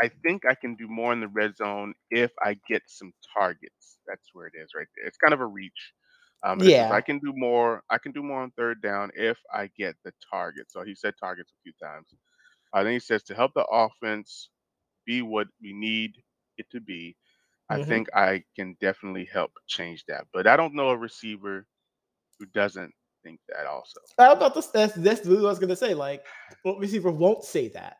I 0.01 0.09
think 0.23 0.45
I 0.45 0.55
can 0.55 0.75
do 0.75 0.87
more 0.87 1.13
in 1.13 1.21
the 1.21 1.27
red 1.29 1.55
zone 1.57 1.93
if 2.11 2.31
I 2.43 2.57
get 2.67 2.83
some 2.87 3.13
targets. 3.37 3.99
That's 4.07 4.29
where 4.33 4.47
it 4.47 4.53
is 4.61 4.71
right 4.75 4.87
there. 4.97 5.07
It's 5.07 5.17
kind 5.17 5.33
of 5.33 5.41
a 5.41 5.45
reach. 5.45 5.93
Um, 6.43 6.61
it 6.61 6.71
says, 6.71 6.71
Yeah. 6.71 6.91
I 6.91 7.01
can 7.01 7.19
do 7.19 7.33
more. 7.35 7.83
I 7.89 7.97
can 7.97 8.11
do 8.11 8.23
more 8.23 8.41
on 8.41 8.51
third 8.57 8.81
down 8.81 9.11
if 9.15 9.37
I 9.53 9.69
get 9.77 9.95
the 10.03 10.13
target. 10.31 10.67
So 10.71 10.83
he 10.83 10.95
said 10.95 11.13
targets 11.19 11.51
a 11.51 11.61
few 11.63 11.73
times. 11.81 12.07
Uh, 12.73 12.83
then 12.83 12.93
he 12.93 12.99
says 12.99 13.23
to 13.23 13.35
help 13.35 13.53
the 13.55 13.65
offense 13.65 14.49
be 15.05 15.21
what 15.21 15.47
we 15.61 15.73
need 15.73 16.13
it 16.57 16.67
to 16.71 16.81
be. 16.81 17.15
I 17.71 17.79
Mhm. 17.79 17.87
think 17.87 18.09
I 18.15 18.43
can 18.55 18.75
definitely 18.81 19.25
help 19.25 19.51
change 19.67 20.05
that. 20.07 20.27
But 20.33 20.45
I 20.47 20.55
don't 20.57 20.73
know 20.73 20.89
a 20.89 20.97
receiver 20.97 21.65
who 22.39 22.45
doesn't 22.47 22.93
think 23.23 23.39
that 23.47 23.65
also. 23.65 23.99
How 24.17 24.33
about 24.33 24.53
this? 24.55 24.67
That's 24.67 24.93
that's 24.95 25.25
what 25.25 25.37
I 25.39 25.41
was 25.41 25.59
gonna 25.59 25.75
say. 25.75 25.93
Like, 25.93 26.25
what 26.63 26.77
receiver 26.79 27.11
won't 27.11 27.43
say 27.43 27.67
that? 27.69 27.97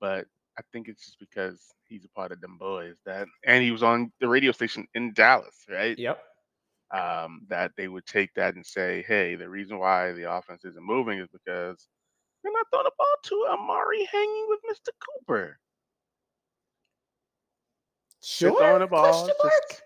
but 0.00 0.26
I 0.58 0.62
think 0.72 0.88
it's 0.88 1.04
just 1.04 1.18
because 1.20 1.74
he's 1.86 2.06
a 2.06 2.08
part 2.08 2.32
of 2.32 2.40
them 2.40 2.56
boys 2.56 2.96
that, 3.04 3.28
and 3.44 3.62
he 3.62 3.70
was 3.70 3.82
on 3.82 4.10
the 4.18 4.28
radio 4.28 4.50
station 4.50 4.86
in 4.94 5.12
Dallas, 5.12 5.54
right? 5.68 5.98
Yep. 5.98 6.22
Um, 6.90 7.46
that 7.48 7.72
they 7.76 7.86
would 7.86 8.06
take 8.06 8.32
that 8.34 8.54
and 8.54 8.64
say, 8.66 9.02
hey, 9.06 9.34
the 9.36 9.46
reason 9.48 9.78
why 9.78 10.12
the 10.12 10.32
offense 10.32 10.64
isn't 10.64 10.82
moving 10.82 11.18
is 11.18 11.28
because 11.28 11.86
they're 12.42 12.50
not 12.52 12.66
throwing 12.72 12.84
the 12.84 12.92
ball 12.96 13.06
to 13.24 13.46
Amari 13.50 14.04
hanging 14.06 14.46
with 14.48 14.60
Mr. 14.70 14.88
Cooper. 14.98 15.60
Sure. 18.22 18.50
They're 18.50 18.58
throwing 18.58 18.80
the 18.80 18.86
ball. 18.86 19.30
Mark. 19.42 19.82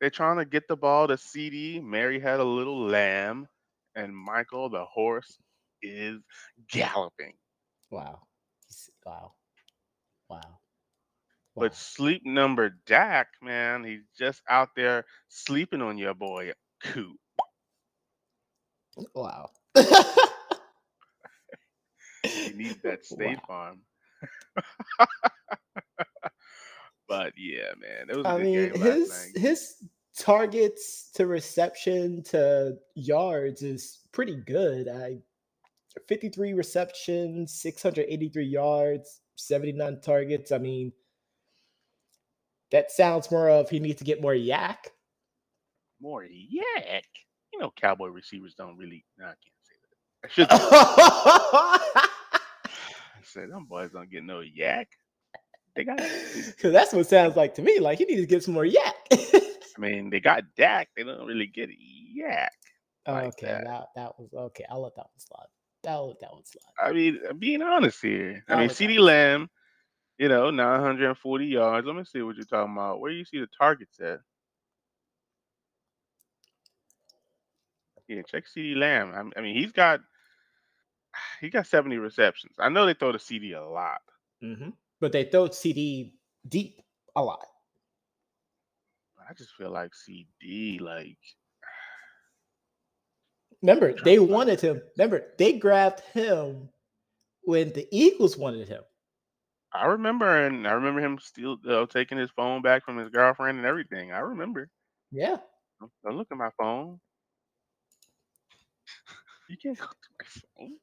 they're 0.00 0.10
trying 0.10 0.38
to 0.38 0.44
get 0.44 0.68
the 0.68 0.76
ball 0.76 1.08
to 1.08 1.16
CD. 1.18 1.80
Mary 1.80 2.18
had 2.18 2.40
a 2.40 2.44
little 2.44 2.80
lamb, 2.80 3.46
and 3.94 4.16
Michael, 4.16 4.68
the 4.68 4.84
horse, 4.84 5.38
is 5.82 6.20
galloping. 6.68 7.34
Wow. 7.90 8.20
Wow. 9.04 9.32
Wow. 10.28 10.40
Wow. 11.54 11.62
But 11.62 11.74
sleep 11.74 12.22
number 12.24 12.76
Dak, 12.86 13.28
man, 13.40 13.84
he's 13.84 14.02
just 14.18 14.42
out 14.48 14.70
there 14.74 15.04
sleeping 15.28 15.82
on 15.82 15.98
your 15.98 16.14
boy 16.14 16.52
Coop. 16.82 17.16
wow. 19.14 19.50
He 22.24 22.52
needs 22.54 22.80
that 22.82 23.04
State 23.04 23.38
Wow. 23.48 23.76
Farm. 23.76 23.80
but 27.08 27.32
yeah, 27.36 27.72
man, 27.80 28.08
it 28.10 28.16
was 28.16 28.24
a 28.26 28.28
I 28.28 28.38
mean, 28.42 28.74
his 28.74 29.32
his 29.36 29.74
targets 30.16 31.10
to 31.14 31.26
reception 31.26 32.22
to 32.24 32.76
yards 32.94 33.62
is 33.62 34.00
pretty 34.12 34.36
good. 34.36 34.88
I 34.88 35.18
53 36.08 36.54
receptions, 36.54 37.52
683 37.60 38.44
yards, 38.44 39.20
79 39.36 40.00
targets. 40.00 40.50
I 40.52 40.58
mean, 40.58 40.92
that 42.70 42.90
sounds 42.90 43.30
more 43.30 43.48
of 43.48 43.70
he 43.70 43.78
needs 43.80 43.98
to 43.98 44.04
get 44.04 44.20
more 44.20 44.34
yak. 44.34 44.90
More 46.00 46.24
yak. 46.24 47.04
You 47.52 47.60
know, 47.60 47.72
cowboy 47.76 48.08
receivers 48.08 48.54
don't 48.54 48.76
really. 48.76 49.04
No, 49.18 49.26
I 49.26 49.28
can't 49.28 49.38
say 49.62 49.76
that. 49.82 50.24
I 50.24 50.28
should. 50.28 50.50
say- 50.50 52.00
I 53.16 53.22
said 53.22 53.50
them 53.50 53.66
boys 53.66 53.90
don't 53.92 54.10
get 54.10 54.24
no 54.24 54.40
yak. 54.40 54.88
They 55.76 55.84
got. 55.84 55.98
Because 55.98 56.72
that's 56.72 56.92
what 56.92 57.00
it 57.00 57.08
sounds 57.08 57.36
like 57.36 57.54
to 57.56 57.62
me. 57.62 57.80
Like 57.80 57.98
he 57.98 58.04
needs 58.04 58.20
to 58.22 58.26
get 58.26 58.42
some 58.44 58.54
more 58.54 58.64
yak. 58.64 58.94
I 59.76 59.80
mean, 59.80 60.10
they 60.10 60.20
got 60.20 60.44
Dak. 60.56 60.88
They 60.96 61.02
don't 61.02 61.26
really 61.26 61.46
get 61.48 61.70
yak. 61.78 62.52
like 63.06 63.34
okay, 63.34 63.46
that. 63.48 63.64
that. 63.64 63.88
that 63.96 64.18
was 64.18 64.32
okay. 64.34 64.64
I'll 64.70 64.82
let 64.82 64.94
that 64.96 65.06
one 65.06 65.18
slide. 65.18 65.90
I'll 65.90 66.08
let 66.08 66.20
that 66.20 66.32
one 66.32 66.44
slide. 66.44 66.88
I 66.88 66.92
mean, 66.92 67.18
being 67.38 67.62
honest 67.62 68.00
here. 68.02 68.44
I 68.48 68.54
Oh, 68.54 68.58
mean. 68.58 68.68
CeeDee 68.68 68.98
Lamb, 69.00 69.48
you 70.18 70.28
know, 70.28 70.50
940 70.50 71.46
yards. 71.46 71.86
Let 71.86 71.96
me 71.96 72.04
see 72.04 72.22
what 72.22 72.36
you're 72.36 72.44
talking 72.46 72.72
about. 72.74 73.00
Where 73.00 73.10
do 73.10 73.16
you 73.18 73.24
see 73.24 73.40
the 73.40 73.48
targets 73.58 74.00
at? 74.00 74.20
Yeah, 78.08 78.22
check 78.22 78.44
CeeDee 78.46 78.76
Lamb. 78.76 79.32
I 79.36 79.40
mean, 79.40 79.56
he's 79.56 79.72
got 79.72 80.00
he 81.40 81.50
got 81.50 81.66
70 81.66 81.96
receptions. 81.98 82.54
I 82.58 82.68
know 82.68 82.86
they 82.86 82.94
throw 82.94 83.12
the 83.12 83.18
CD 83.18 83.52
a 83.52 83.64
lot. 83.64 84.00
hmm 84.40 84.70
But 85.04 85.12
they 85.12 85.24
throw 85.24 85.50
CD 85.50 86.14
deep 86.48 86.80
a 87.14 87.22
lot. 87.22 87.44
But 89.14 89.26
I 89.28 89.34
just 89.34 89.50
feel 89.50 89.70
like 89.70 89.94
CD, 89.94 90.78
like 90.80 91.18
Remember, 93.60 93.92
they 94.02 94.18
wanted 94.18 94.62
him. 94.62 94.80
Remember, 94.96 95.26
they 95.36 95.58
grabbed 95.58 96.00
him 96.14 96.70
when 97.42 97.74
the 97.74 97.86
Eagles 97.92 98.38
wanted 98.38 98.66
him. 98.66 98.80
I 99.74 99.88
remember, 99.88 100.46
and 100.46 100.66
I 100.66 100.72
remember 100.72 101.02
him 101.02 101.18
still 101.20 101.58
uh, 101.68 101.84
taking 101.84 102.16
his 102.16 102.30
phone 102.30 102.62
back 102.62 102.82
from 102.82 102.96
his 102.96 103.10
girlfriend 103.10 103.58
and 103.58 103.66
everything. 103.66 104.10
I 104.10 104.20
remember. 104.20 104.70
Yeah. 105.12 105.36
Don't 106.02 106.16
look 106.16 106.28
at 106.32 106.38
my 106.38 106.48
phone. 106.58 106.98
You 109.50 109.58
can't 109.58 109.78
go 109.78 109.84
to 109.84 109.92
my 110.18 110.26
phone. 110.56 110.76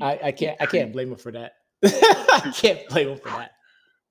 I, 0.00 0.28
I 0.28 0.30
can't 0.30 0.56
I 0.60 0.66
can't 0.66 0.92
blame 0.92 1.10
him 1.10 1.18
for 1.18 1.32
that. 1.32 1.54
I 1.84 2.52
can't 2.54 2.88
blame 2.88 3.08
him 3.10 3.18
for 3.18 3.28
that. 3.30 3.52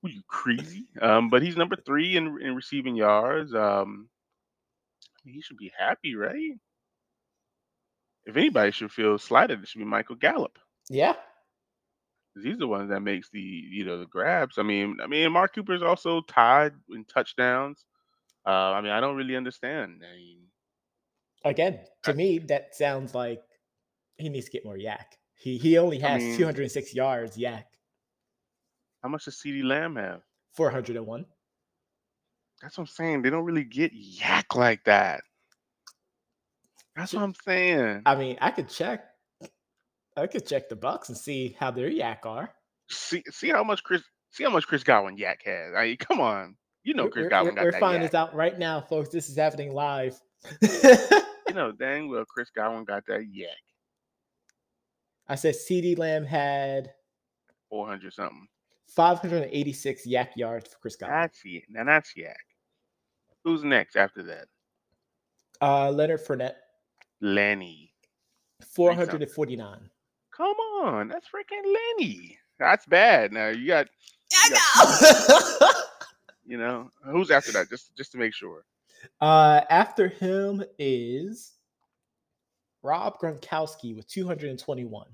Were 0.03 0.09
you 0.09 0.21
crazy? 0.27 0.86
Um, 1.01 1.29
but 1.29 1.41
he's 1.41 1.57
number 1.57 1.75
three 1.75 2.17
in 2.17 2.39
in 2.41 2.55
receiving 2.55 2.95
yards. 2.95 3.53
Um, 3.53 4.09
he 5.25 5.41
should 5.41 5.57
be 5.57 5.71
happy, 5.77 6.15
right? 6.15 6.53
If 8.25 8.38
anybody 8.38 8.71
should 8.71 8.91
feel 8.91 9.17
slighted, 9.17 9.62
it 9.62 9.67
should 9.67 9.79
be 9.79 9.86
Michael 9.86 10.15
Gallup. 10.15 10.59
Yeah. 10.89 11.15
He's 12.41 12.57
the 12.57 12.67
one 12.67 12.89
that 12.89 13.01
makes 13.01 13.29
the 13.31 13.39
you 13.39 13.83
know 13.86 13.97
the 14.00 14.05
grabs. 14.05 14.57
I 14.57 14.63
mean, 14.63 14.97
I 15.03 15.07
mean, 15.07 15.31
Mark 15.31 15.55
Cooper's 15.55 15.81
also 15.81 16.21
tied 16.21 16.74
in 16.93 17.03
touchdowns. 17.05 17.86
Uh, 18.45 18.50
I 18.50 18.81
mean, 18.81 18.91
I 18.91 19.01
don't 19.01 19.15
really 19.15 19.36
understand. 19.36 20.03
I 20.07 20.15
mean, 20.15 20.38
Again, 21.45 21.79
to 22.03 22.13
me, 22.13 22.39
that 22.39 22.75
sounds 22.75 23.15
like 23.15 23.41
he 24.17 24.29
needs 24.29 24.45
to 24.45 24.51
get 24.51 24.65
more 24.65 24.77
yak. 24.77 25.17
He 25.38 25.58
he 25.58 25.77
only 25.77 26.03
I 26.03 26.10
has 26.10 26.24
mean- 26.24 26.38
206 26.38 26.94
yards 26.96 27.38
yak, 27.38 27.67
how 29.03 29.10
much 29.10 29.25
does 29.25 29.36
CeeDee 29.44 29.63
Lamb 29.63 29.96
have? 29.96 30.22
401. 30.56 31.25
That's 32.62 32.77
what 32.77 32.84
I'm 32.84 32.88
saying. 32.88 33.22
They 33.22 33.29
don't 33.29 33.46
really 33.46 33.63
get 33.63 33.91
yak 33.94 34.56
like 34.56 34.84
that. 34.86 35.22
That's 36.96 37.13
what 37.13 37.22
I'm 37.22 37.36
saying. 37.46 38.01
I 38.08 38.15
mean, 38.15 38.38
I 38.41 38.50
could 38.50 38.67
check. 38.67 39.06
I 40.15 40.25
could 40.25 40.48
check 40.48 40.67
the 40.67 40.75
Bucs 40.75 41.10
and 41.10 41.17
see 41.17 41.56
how 41.60 41.70
their 41.70 41.88
yak 41.89 42.22
are. 42.25 42.50
see 42.89 43.24
see 43.29 43.50
how 43.50 43.63
much 43.63 43.84
Chris 43.84 44.01
see 44.32 44.44
how 44.44 44.50
much 44.50 44.65
Chris 44.65 44.84
Godwin 44.84 45.17
yak 45.17 45.41
has. 45.46 45.74
I 45.77 45.84
mean, 45.84 45.98
come 45.98 46.20
on. 46.20 46.56
You 46.84 46.96
know 46.96 47.10
Chris 47.10 47.25
we're, 47.25 47.29
Godwin 47.29 47.53
we're- 47.53 47.65
got 47.72 47.75
we're 47.75 47.79
finding 47.79 48.01
this 48.01 48.15
out 48.15 48.34
right 48.34 48.58
now, 48.58 48.82
folks. 48.82 49.10
This 49.10 49.29
is 49.29 49.38
happening 49.38 49.72
live. 49.74 50.20
You 51.48 51.53
know 51.53 51.72
dang 51.72 52.10
well 52.10 52.25
Chris 52.25 52.50
Godwin 52.56 52.84
got 52.86 53.06
that 53.08 53.25
yak. 53.32 53.50
I 55.29 55.36
said 55.36 55.55
CeeDee 55.55 55.98
Lamb 55.98 56.25
had 56.25 56.91
400 57.69 58.13
something. 58.13 58.48
586 58.96 60.05
yak 60.07 60.31
yards 60.36 60.67
for 60.69 60.77
Chris 60.79 60.96
Godwin. 60.96 61.19
That's 61.19 61.46
yak. 61.46 61.63
Now 61.69 61.84
that's 61.84 62.15
yak. 62.15 62.38
Who's 63.43 63.63
next 63.63 63.96
after 63.96 64.24
that? 64.24 64.46
Uh, 65.62 65.89
Leonard 65.91 66.25
Fournette, 66.25 66.55
Lenny. 67.22 67.93
449. 68.74 69.89
Come 70.36 70.55
on. 70.84 71.07
That's 71.10 71.27
freaking 71.27 71.63
Lenny. 71.65 72.38
That's 72.60 72.86
bad. 72.86 73.31
Now 73.31 73.50
you 73.50 73.67
got, 73.67 73.88
I 74.34 74.50
know. 75.60 75.69
you 76.46 76.57
know, 76.57 76.89
who's 77.05 77.31
after 77.31 77.51
that? 77.53 77.69
Just 77.69 77.96
just 77.96 78.12
to 78.13 78.17
make 78.17 78.34
sure. 78.34 78.63
uh, 79.22 79.62
after 79.69 80.07
him 80.07 80.63
is 80.79 81.53
Rob 82.88 83.20
Gronkowski 83.20 83.94
with 83.94 84.08
221. 84.08 85.08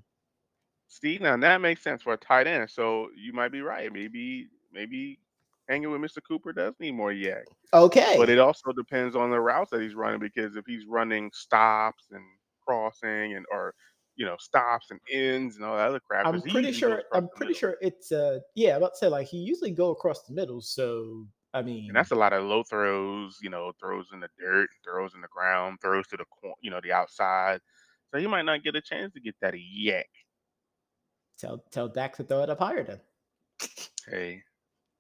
See, 0.88 1.18
now 1.20 1.36
that 1.36 1.60
makes 1.60 1.82
sense 1.82 2.03
for 2.03 2.13
a 2.13 2.18
tight 2.18 2.46
end. 2.46 2.70
So 2.70 3.10
you 3.18 3.34
might 3.34 3.51
be 3.51 3.62
right. 3.62 3.92
Maybe 3.92 4.48
maybe 4.72 5.20
hanging 5.68 5.89
with 5.89 6.00
Mr. 6.00 6.20
Cooper 6.25 6.53
does 6.53 6.75
need 6.80 6.92
more 6.92 7.12
yak. 7.12 7.46
Okay. 7.74 8.13
But 8.15 8.30
it 8.30 8.38
also 8.38 8.72
depends 8.74 9.15
on 9.15 9.32
the 9.32 9.39
routes 9.39 9.72
that 9.72 9.82
he's 9.82 9.96
running 9.96 10.20
because 10.20 10.56
if 10.56 10.65
he's 10.68 10.86
running 10.86 11.32
stops 11.34 12.06
and 12.12 12.22
crossing 12.65 13.34
and 13.34 13.46
or 13.51 13.74
you 14.18 14.25
know 14.25 14.36
stops 14.39 14.92
and 14.92 15.00
ends 15.12 15.56
and 15.56 15.65
all 15.65 15.75
that 15.75 15.88
other 15.88 16.00
crap. 16.00 16.27
I'm 16.27 16.44
pretty 16.44 16.72
sure. 16.74 17.01
I'm 17.12 17.27
pretty 17.36 17.56
sure 17.56 17.77
it's 17.82 18.12
uh 18.12 18.38
yeah. 18.53 18.74
I'm 18.74 18.77
about 18.77 18.94
to 18.94 18.98
say 19.00 19.08
like 19.08 19.25
he 19.25 19.38
usually 19.38 19.72
go 19.72 19.89
across 19.89 20.22
the 20.24 20.36
middle. 20.36 20.62
So 20.62 21.25
I 21.53 21.62
mean, 21.62 21.88
And 21.88 21.95
that's 21.95 22.12
a 22.12 22.15
lot 22.15 22.33
of 22.33 22.43
low 22.43 22.63
throws, 22.63 23.38
you 23.41 23.50
know, 23.50 23.72
throws 23.79 24.07
in 24.12 24.19
the 24.19 24.29
dirt, 24.39 24.69
throws 24.83 25.13
in 25.13 25.22
the 25.22 25.27
ground, 25.27 25.79
throws 25.81 26.07
to 26.07 26.17
the 26.17 26.25
cor- 26.25 26.55
you 26.62 26.72
know 26.72 26.79
the 26.81 26.91
outside. 26.91 27.60
So 28.12 28.19
he 28.19 28.27
might 28.27 28.43
not 28.45 28.63
get 28.63 28.75
a 28.75 28.81
chance 28.81 29.13
to 29.13 29.19
get 29.19 29.36
that 29.41 29.53
yak. 29.57 30.10
tell 31.38 31.63
tell 31.72 31.88
Dak 31.88 32.15
to 32.17 32.24
throw 32.24 32.41
it 32.41 32.50
up 32.50 32.60
higher 32.60 32.83
then. 32.83 33.00
Hey, 34.07 34.41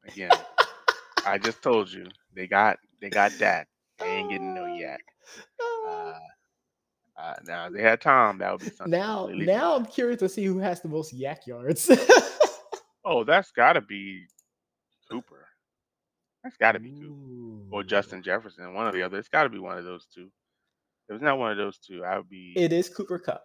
again, 0.05 0.31
I 1.25 1.37
just 1.37 1.61
told 1.61 1.91
you 1.91 2.07
they 2.35 2.47
got 2.47 2.77
they 3.01 3.09
got 3.09 3.31
that. 3.39 3.67
They 3.99 4.05
ain't 4.05 4.29
getting 4.29 4.53
no 4.53 4.65
yak. 4.65 5.03
Uh, 5.87 6.13
uh, 7.17 7.35
now 7.45 7.69
they 7.69 7.81
had 7.81 8.01
Tom, 8.01 8.37
that 8.39 8.51
would 8.51 8.61
be 8.61 8.69
something. 8.69 8.91
now 8.91 9.27
now 9.33 9.75
I'm 9.75 9.85
curious 9.85 10.19
to 10.19 10.29
see 10.29 10.45
who 10.45 10.59
has 10.59 10.81
the 10.81 10.87
most 10.89 11.13
yak 11.13 11.47
yards. 11.47 11.89
Oh, 13.05 13.23
that's 13.23 13.51
got 13.51 13.73
to 13.73 13.81
be. 13.81 14.25
That's 16.43 16.57
got 16.57 16.73
to 16.73 16.79
be 16.79 16.91
Cooper 16.91 17.75
or 17.75 17.83
Justin 17.83 18.21
Jefferson. 18.21 18.73
One 18.73 18.87
or 18.87 18.91
the 18.91 19.01
other. 19.03 19.17
It's 19.17 19.29
got 19.29 19.43
to 19.43 19.49
be 19.49 19.59
one 19.59 19.77
of 19.77 19.85
those 19.85 20.05
two. 20.13 20.29
If 21.09 21.15
it's 21.15 21.23
not 21.23 21.37
one 21.37 21.51
of 21.51 21.57
those 21.57 21.77
two, 21.79 22.03
I 22.03 22.17
would 22.17 22.29
be. 22.29 22.53
It 22.55 22.73
is 22.73 22.89
Cooper 22.89 23.19
Kupp. 23.19 23.43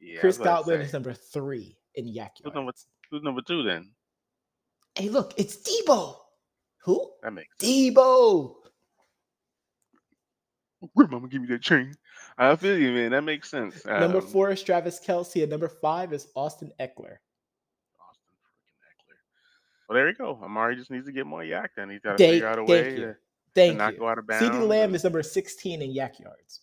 yeah, 0.00 0.20
Chris 0.20 0.38
Godwin 0.38 0.80
is 0.80 0.92
number 0.92 1.12
three 1.14 1.76
in 1.94 2.06
yak 2.08 2.32
Who's 2.42 2.54
number- 2.54 2.72
Who's 3.10 3.22
number 3.22 3.40
two 3.42 3.62
then? 3.62 3.92
Hey, 4.96 5.08
look, 5.10 5.34
it's 5.36 5.56
Deebo. 5.56 6.16
Who? 6.84 7.12
That 7.22 7.32
makes. 7.32 7.54
Deebo. 7.58 8.54
Where 10.94 11.06
mama 11.06 11.28
give 11.28 11.42
me 11.42 11.48
that 11.48 11.62
chain? 11.62 11.94
I 12.38 12.56
feel 12.56 12.76
you, 12.78 12.92
man. 12.92 13.12
That 13.12 13.22
makes 13.24 13.50
sense. 13.50 13.84
number 13.84 14.18
Um, 14.18 14.26
four 14.26 14.50
is 14.50 14.62
Travis 14.62 15.00
Kelce, 15.04 15.42
and 15.42 15.50
number 15.50 15.68
five 15.68 16.12
is 16.12 16.28
Austin 16.34 16.72
Ekeler. 16.80 17.16
Austin 19.88 19.94
freaking 19.94 19.94
Ekeler. 19.94 19.94
Well, 19.94 19.96
there 19.96 20.08
you 20.08 20.14
go. 20.14 20.38
Amari 20.42 20.76
just 20.76 20.90
needs 20.90 21.06
to 21.06 21.12
get 21.12 21.26
more 21.26 21.44
yak. 21.44 21.72
Then 21.76 21.90
he's 21.90 22.00
got 22.00 22.18
to 22.18 22.24
figure 22.28 22.46
out 22.46 22.58
a 22.58 22.64
way 22.64 22.90
you. 22.90 22.96
to, 22.96 23.06
to 23.06 23.16
Thank 23.54 23.78
not 23.78 23.94
you. 23.94 24.00
go 24.00 24.08
out 24.08 24.18
of 24.18 24.26
bounds. 24.26 24.44
CeeDee 24.46 24.66
Lamb 24.66 24.94
is 24.94 25.04
number 25.04 25.22
16 25.22 25.82
in 25.82 25.90
yak 25.90 26.18
yards. 26.20 26.60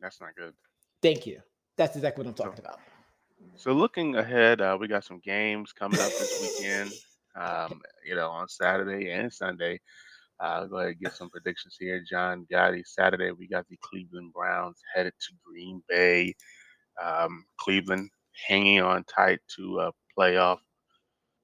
That's 0.00 0.20
not 0.20 0.34
good. 0.36 0.54
Thank 1.02 1.26
you. 1.26 1.40
That's 1.76 1.96
exactly 1.96 2.24
what 2.24 2.30
I'm 2.30 2.36
So- 2.36 2.44
talking 2.44 2.60
about. 2.64 2.80
So 3.56 3.72
looking 3.72 4.16
ahead, 4.16 4.60
uh, 4.60 4.76
we 4.78 4.86
got 4.86 5.04
some 5.04 5.18
games 5.18 5.72
coming 5.72 5.98
up 6.00 6.08
this 6.08 6.56
weekend. 6.58 6.90
Um, 7.36 7.80
you 8.04 8.16
know, 8.16 8.28
on 8.28 8.48
Saturday 8.48 9.12
and 9.12 9.32
Sunday. 9.32 9.78
Uh, 10.42 10.46
I'll 10.46 10.68
go 10.68 10.76
ahead 10.78 10.92
and 10.92 11.00
get 11.00 11.14
some 11.14 11.28
predictions 11.30 11.76
here. 11.78 12.02
John 12.08 12.46
Gotti. 12.50 12.82
Saturday, 12.86 13.30
we 13.32 13.46
got 13.46 13.68
the 13.68 13.78
Cleveland 13.82 14.32
Browns 14.32 14.80
headed 14.94 15.12
to 15.20 15.34
Green 15.44 15.82
Bay. 15.88 16.34
Um, 17.02 17.44
Cleveland 17.58 18.10
hanging 18.46 18.80
on 18.80 19.04
tight 19.04 19.40
to 19.56 19.80
a 19.80 19.92
playoff 20.18 20.58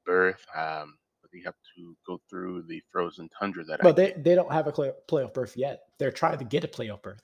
berth, 0.04 0.44
um, 0.56 0.96
but 1.20 1.30
they 1.32 1.40
have 1.44 1.54
to 1.76 1.96
go 2.06 2.20
through 2.30 2.62
the 2.68 2.80
frozen 2.90 3.28
tundra 3.38 3.64
that 3.64 3.80
I 3.80 3.82
But 3.82 3.96
they, 3.96 4.14
they 4.16 4.34
don't 4.34 4.50
have 4.52 4.66
a 4.66 4.72
play, 4.72 4.92
playoff 5.08 5.34
berth 5.34 5.56
yet. 5.56 5.80
They're 5.98 6.10
trying 6.10 6.38
to 6.38 6.44
get 6.44 6.64
a 6.64 6.68
playoff 6.68 7.02
berth. 7.02 7.20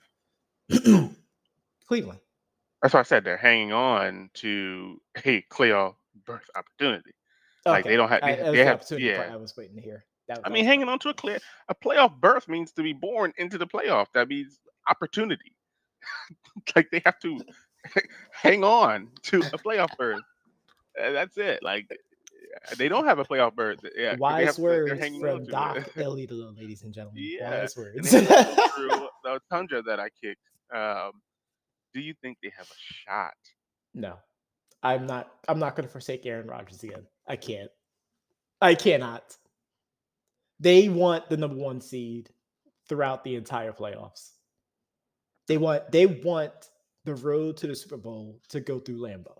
Cleveland. 1.87 2.19
That's 2.81 2.93
why 2.93 2.99
I 2.99 3.03
said 3.03 3.23
they're 3.23 3.37
hanging 3.37 3.71
on 3.71 4.29
to 4.35 4.99
a 5.25 5.41
playoff 5.51 5.95
berth 6.25 6.49
opportunity. 6.55 7.11
Like, 7.65 7.85
they 7.85 7.95
don't 7.95 8.09
have- 8.09 8.21
they- 8.21 8.35
that 8.35 8.45
was 8.45 8.51
they 8.53 8.63
the 8.63 8.65
have- 8.65 8.99
yeah. 8.99 9.33
I 9.33 9.37
was 9.37 9.55
waiting 9.55 9.75
to 9.77 9.81
hear. 9.81 10.05
That, 10.27 10.39
I 10.39 10.41
that 10.43 10.51
mean, 10.51 10.65
hanging 10.65 10.87
on 10.89 10.99
to 10.99 11.09
a 11.09 11.13
clear 11.13 11.39
a 11.69 11.75
playoff 11.75 12.19
berth 12.19 12.47
means 12.47 12.71
to 12.73 12.83
be 12.83 12.93
born 12.93 13.33
into 13.37 13.57
the 13.57 13.67
playoff. 13.67 14.07
That 14.13 14.29
means 14.29 14.59
opportunity. 14.87 15.55
like 16.75 16.89
they 16.91 17.01
have 17.05 17.19
to 17.19 17.39
hang 18.31 18.63
on 18.63 19.09
to 19.23 19.39
a 19.39 19.57
playoff 19.57 19.95
berth. 19.97 20.21
That's 20.95 21.37
it. 21.37 21.61
Like 21.63 21.87
uh, 21.91 22.75
they 22.77 22.87
don't 22.87 23.05
have 23.05 23.19
a 23.19 23.25
playoff 23.25 23.55
berth. 23.55 23.79
Yeah, 23.97 24.15
Wise 24.17 24.55
to- 24.55 24.61
words 24.61 24.91
from 25.19 25.45
Doc 25.45 25.77
it. 25.77 25.93
Elito, 25.95 26.55
ladies 26.57 26.83
and 26.83 26.93
gentlemen. 26.93 27.23
Yeah, 27.25 27.61
Wise 27.61 27.75
words. 27.75 28.11
they 28.11 28.23
have 28.23 28.49
to 28.49 28.55
go 28.55 28.67
through 28.75 29.07
the 29.23 29.39
tundra 29.51 29.81
that 29.83 29.99
I 29.99 30.09
kicked. 30.21 30.39
Um, 30.73 31.11
do 31.93 31.99
you 31.99 32.13
think 32.21 32.37
they 32.41 32.51
have 32.57 32.67
a 32.69 32.75
shot? 33.09 33.33
no, 33.93 34.15
I'm 34.81 35.05
not. 35.05 35.31
I'm 35.47 35.59
not 35.59 35.75
going 35.75 35.85
to 35.87 35.91
forsake 35.91 36.25
Aaron 36.25 36.47
Rodgers 36.47 36.83
again. 36.83 37.05
I 37.27 37.35
can't. 37.35 37.69
I 38.61 38.75
cannot. 38.75 39.37
They 40.63 40.87
want 40.87 41.27
the 41.29 41.35
number 41.35 41.57
one 41.57 41.81
seed 41.81 42.29
throughout 42.87 43.25
the 43.25 43.35
entire 43.35 43.73
playoffs. 43.73 44.31
They 45.49 45.57
want. 45.57 45.91
They 45.91 46.05
want 46.05 46.53
the 47.03 47.15
road 47.15 47.57
to 47.57 47.67
the 47.67 47.75
Super 47.75 47.97
Bowl 47.97 48.39
to 48.47 48.61
go 48.61 48.79
through 48.79 48.99
Lambeau. 48.99 49.37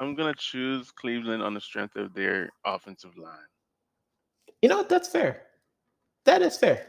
I'm 0.00 0.16
gonna 0.16 0.34
choose 0.36 0.90
Cleveland 0.90 1.40
on 1.42 1.54
the 1.54 1.60
strength 1.60 1.94
of 1.94 2.14
their 2.14 2.50
offensive 2.64 3.16
line. 3.16 3.38
You 4.60 4.70
know 4.70 4.82
that's 4.82 5.08
fair. 5.08 5.42
That 6.24 6.42
is 6.42 6.58
fair. 6.58 6.86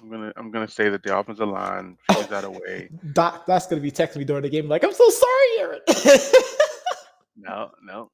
I'm 0.00 0.08
gonna 0.08 0.32
I'm 0.36 0.52
gonna 0.52 0.68
say 0.68 0.90
that 0.90 1.02
the 1.02 1.18
offensive 1.18 1.48
line 1.48 1.98
figures 2.08 2.30
out 2.30 2.44
a 2.44 2.50
way. 2.50 2.88
Doc, 3.14 3.46
that's 3.46 3.66
going 3.66 3.82
to 3.82 3.82
be 3.82 3.90
texting 3.90 4.18
me 4.18 4.24
during 4.24 4.44
the 4.44 4.48
game. 4.48 4.68
Like, 4.68 4.84
I'm 4.84 4.94
so 4.94 5.10
sorry, 5.10 5.58
Aaron. 5.58 5.80
No, 7.34 7.70
no. 7.82 8.10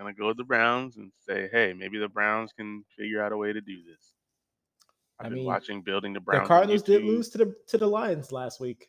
I'm 0.00 0.06
gonna 0.06 0.14
go 0.16 0.28
with 0.28 0.38
the 0.38 0.44
Browns 0.44 0.96
and 0.96 1.12
say, 1.18 1.48
hey, 1.52 1.74
maybe 1.76 1.98
the 1.98 2.08
Browns 2.08 2.52
can 2.56 2.82
figure 2.96 3.22
out 3.22 3.32
a 3.32 3.36
way 3.36 3.52
to 3.52 3.60
do 3.60 3.82
this. 3.84 4.12
I 5.20 5.24
I've 5.24 5.30
been 5.30 5.40
mean, 5.40 5.46
watching 5.46 5.82
building 5.82 6.14
the 6.14 6.20
the 6.20 6.24
Browns. 6.24 6.40
on 6.42 6.48
Cardinals 6.48 6.82
did 6.82 7.04
lose 7.04 7.28
to 7.30 7.38
the 7.38 7.54
to 7.68 7.76
the 7.76 7.86
Lions 7.86 8.32
last 8.32 8.60
week. 8.60 8.88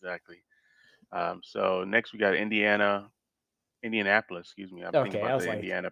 Exactly. 0.00 0.36
Um, 1.10 1.40
so 1.42 1.82
next 1.84 2.12
we 2.12 2.20
got 2.20 2.36
Indiana, 2.36 3.10
Indianapolis. 3.82 4.46
Excuse 4.46 4.70
me. 4.70 4.82
I'm 4.84 4.92
thinking 4.92 5.16
Okay, 5.16 5.22
I 5.22 5.26
about 5.26 5.34
was 5.34 5.44
the 5.44 5.50
like- 5.50 5.58
Indiana. 5.58 5.90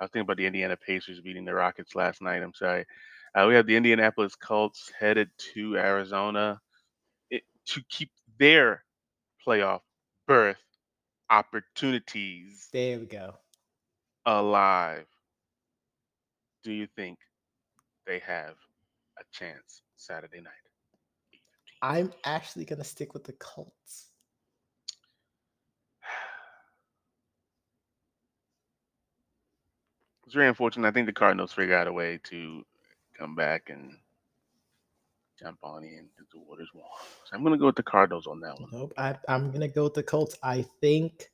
I 0.00 0.04
was 0.04 0.10
thinking 0.10 0.22
about 0.26 0.38
the 0.38 0.46
Indiana 0.46 0.76
Pacers 0.76 1.20
beating 1.20 1.44
the 1.44 1.54
Rockets 1.54 1.94
last 1.94 2.22
night. 2.22 2.42
I'm 2.42 2.54
sorry. 2.54 2.86
Uh, 3.34 3.44
we 3.48 3.54
have 3.54 3.66
the 3.66 3.76
Indianapolis 3.76 4.34
Colts 4.34 4.90
headed 4.98 5.30
to 5.54 5.76
Arizona 5.76 6.60
it, 7.30 7.42
to 7.66 7.82
keep 7.88 8.10
their 8.38 8.82
playoff 9.46 9.80
berth 10.26 10.56
opportunities 11.30 12.68
There 12.72 12.98
we 12.98 13.06
go. 13.06 13.34
Alive. 14.26 15.06
Do 16.62 16.72
you 16.72 16.86
think 16.94 17.18
they 18.06 18.20
have 18.20 18.54
a 19.18 19.24
chance 19.32 19.82
Saturday 19.96 20.40
night? 20.40 20.52
I'm 21.82 22.12
actually 22.24 22.64
gonna 22.64 22.84
stick 22.84 23.14
with 23.14 23.24
the 23.24 23.32
Colts. 23.32 24.10
It's 30.24 30.34
very 30.34 30.48
unfortunate. 30.48 30.88
I 30.88 30.92
think 30.92 31.06
the 31.06 31.12
Cardinals 31.12 31.52
figure 31.52 31.76
out 31.76 31.88
a 31.88 31.92
way 31.92 32.18
to 32.30 32.64
come 33.18 33.34
back 33.34 33.68
and 33.68 33.96
jump 35.38 35.58
on 35.62 35.84
in 35.84 35.90
into 35.90 36.24
the 36.32 36.38
waters 36.38 36.70
warm. 36.72 36.86
So 37.24 37.36
I'm 37.36 37.42
going 37.42 37.52
to 37.52 37.58
go 37.58 37.66
with 37.66 37.76
the 37.76 37.82
Cardinals 37.82 38.26
on 38.26 38.40
that 38.40 38.58
one. 38.58 38.70
Nope. 38.72 38.94
I, 38.96 39.14
I'm 39.28 39.50
gonna 39.50 39.68
go 39.68 39.84
with 39.84 39.94
the 39.94 40.02
Colts. 40.02 40.38
I 40.42 40.64
think 40.80 41.30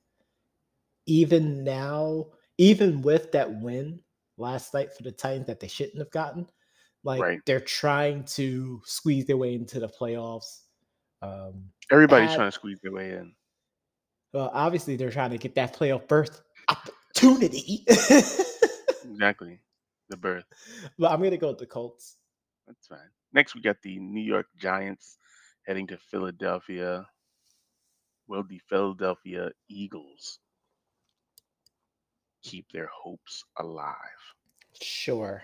even 1.06 1.62
now, 1.62 2.26
even 2.58 3.02
with 3.02 3.32
that 3.32 3.60
win 3.60 4.00
last 4.36 4.74
night 4.74 4.92
for 4.92 5.02
the 5.02 5.12
Titans 5.12 5.46
that 5.46 5.60
they 5.60 5.68
shouldn't 5.68 5.98
have 5.98 6.10
gotten, 6.10 6.46
like 7.04 7.20
Right. 7.20 7.40
they're 7.46 7.60
trying 7.60 8.24
to 8.24 8.80
squeeze 8.84 9.26
their 9.26 9.36
way 9.36 9.54
into 9.54 9.80
the 9.80 9.88
playoffs. 9.88 10.64
Um, 11.22 11.70
Everybody's 11.90 12.30
Add- 12.30 12.36
trying 12.36 12.48
to 12.48 12.52
squeeze 12.54 12.78
their 12.82 12.92
way 12.92 13.12
in. 13.12 13.34
well, 14.32 14.50
obviously 14.52 14.96
they're 14.96 15.10
trying 15.10 15.30
to 15.30 15.38
get 15.38 15.54
that 15.54 15.74
playoff 15.74 16.06
berth 16.08 16.42
opportunity. 16.68 17.84
Exactly. 19.10 19.58
The 20.10 20.16
berth. 20.16 20.44
but 20.98 21.10
I'm 21.10 21.20
gonna 21.22 21.36
go 21.36 21.48
with 21.48 21.58
the 21.58 21.66
Colts. 21.66 22.18
That's 22.66 22.86
fine. 22.86 22.98
Next, 23.32 23.54
we 23.54 23.60
got 23.60 23.76
the 23.82 23.98
New 23.98 24.20
York 24.22 24.46
Giants 24.56 25.18
heading 25.66 25.86
to 25.88 25.98
Philadelphia. 26.10 27.04
Will 28.28 28.44
the 28.44 28.60
Philadelphia 28.68 29.50
Eagles 29.68 30.38
keep 32.42 32.66
their 32.72 32.88
hopes 32.92 33.44
alive? 33.58 33.94
Sure. 34.80 35.42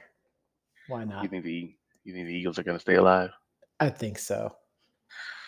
Why 0.89 1.01
You 1.01 1.07
not? 1.07 1.31
think 1.31 1.45
the 1.45 1.75
you 2.05 2.13
think 2.13 2.27
the 2.27 2.35
Eagles 2.35 2.59
are 2.59 2.63
going 2.63 2.77
to 2.77 2.81
stay 2.83 2.97
alive? 2.97 3.31
I 3.81 3.89
think 3.89 4.19
so. 4.19 4.55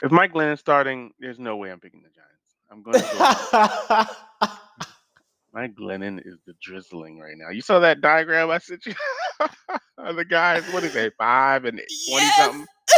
If 0.02 0.10
Mike 0.10 0.32
Glenn 0.32 0.50
is 0.50 0.60
starting, 0.60 1.12
there's 1.20 1.38
no 1.38 1.56
way 1.56 1.70
I'm 1.70 1.80
picking 1.80 2.02
the 2.02 2.08
Giants. 2.08 2.56
I'm 2.70 2.82
going 2.82 2.98
to 2.98 4.06
go. 4.38 4.48
Mike 5.52 5.74
Glennon 5.74 6.20
is 6.26 6.38
the 6.46 6.54
drizzling 6.62 7.18
right 7.18 7.36
now. 7.36 7.48
You 7.50 7.62
saw 7.62 7.78
that 7.78 8.02
diagram 8.02 8.50
I 8.50 8.58
sent 8.58 8.84
you? 8.84 8.94
the 10.14 10.24
guys, 10.24 10.62
what 10.72 10.84
is 10.84 10.92
that, 10.94 11.14
five 11.16 11.64
and 11.64 11.80
20 12.10 12.26
something? 12.36 12.66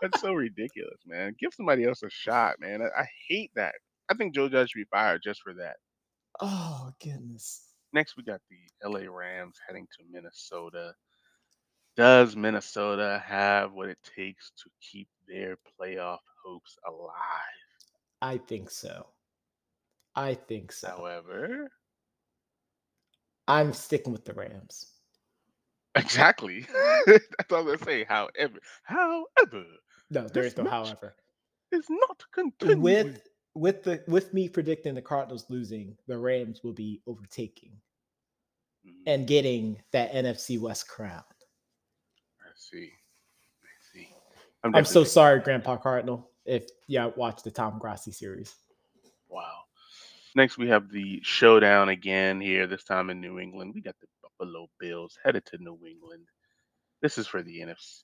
That's 0.00 0.20
so 0.20 0.32
ridiculous, 0.32 1.00
man. 1.06 1.34
Give 1.40 1.52
somebody 1.52 1.84
else 1.84 2.02
a 2.04 2.10
shot, 2.10 2.60
man. 2.60 2.82
I, 2.82 3.02
I 3.02 3.06
hate 3.28 3.50
that. 3.56 3.74
I 4.08 4.14
think 4.14 4.34
Joe 4.34 4.48
Judge 4.48 4.70
should 4.70 4.78
be 4.78 4.84
fired 4.92 5.22
just 5.24 5.40
for 5.42 5.54
that. 5.54 5.76
Oh 6.40 6.92
goodness. 7.02 7.68
Next, 7.92 8.16
we 8.16 8.24
got 8.24 8.40
the 8.50 8.88
LA 8.88 9.08
Rams 9.10 9.56
heading 9.66 9.86
to 9.96 10.04
Minnesota. 10.10 10.94
Does 11.96 12.34
Minnesota 12.34 13.22
have 13.24 13.72
what 13.72 13.88
it 13.88 13.98
takes 14.16 14.50
to 14.62 14.70
keep 14.80 15.08
their 15.28 15.56
playoff 15.80 16.18
hopes 16.44 16.76
alive? 16.88 17.12
I 18.20 18.38
think 18.38 18.70
so. 18.70 19.06
I 20.16 20.34
think 20.34 20.72
so. 20.72 20.88
However, 20.88 21.70
I'm 23.46 23.72
sticking 23.72 24.12
with 24.12 24.24
the 24.24 24.32
Rams. 24.32 24.86
exactly. 25.94 26.66
That's 27.06 27.52
all 27.52 27.58
I'm 27.60 27.66
gonna 27.66 27.78
say. 27.78 28.04
However, 28.04 28.58
however, 28.82 29.64
No, 30.10 30.26
there 30.28 30.44
is 30.44 30.56
no 30.56 30.64
match- 30.64 30.72
however. 30.72 31.14
it's 31.70 31.88
not 31.90 32.24
continuing. 32.32 32.82
With 32.82 33.20
with 33.54 33.82
the 33.82 34.02
with 34.08 34.34
me 34.34 34.48
predicting 34.48 34.94
the 34.94 35.02
Cardinals 35.02 35.46
losing, 35.48 35.96
the 36.06 36.18
Rams 36.18 36.62
will 36.62 36.72
be 36.72 37.00
overtaking 37.06 37.72
Mm, 38.86 38.92
and 39.06 39.26
getting 39.26 39.78
that 39.92 40.12
NFC 40.12 40.58
West 40.60 40.88
crown. 40.88 41.22
I 42.40 42.50
see. 42.54 42.90
I 43.62 43.92
see. 43.92 44.08
I'm 44.62 44.72
definitely 44.72 44.92
so 44.92 45.04
sorry, 45.04 45.40
Grandpa 45.40 45.76
Cardinal, 45.76 46.30
if 46.44 46.68
yeah 46.86 47.10
watch 47.16 47.42
the 47.42 47.50
Tom 47.50 47.78
Grassi 47.78 48.12
series. 48.12 48.54
Wow. 49.28 49.62
Next, 50.36 50.58
we 50.58 50.68
have 50.68 50.90
the 50.90 51.20
showdown 51.22 51.90
again 51.90 52.40
here, 52.40 52.66
this 52.66 52.84
time 52.84 53.10
in 53.10 53.20
New 53.20 53.38
England. 53.38 53.72
We 53.74 53.80
got 53.80 53.94
the 54.00 54.08
Buffalo 54.22 54.68
Bills 54.80 55.16
headed 55.24 55.46
to 55.46 55.58
New 55.58 55.78
England. 55.86 56.26
This 57.02 57.18
is 57.18 57.26
for 57.26 57.42
the 57.42 57.60
NFC, 57.60 58.02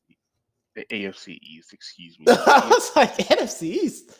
the 0.77 0.85
AFC 0.93 1.39
East, 1.43 1.73
excuse 1.73 2.19
me. 2.19 2.27
I 2.29 2.69
was 2.69 2.93
like 2.95 3.17
NFC 3.17 3.63
East. 3.63 4.17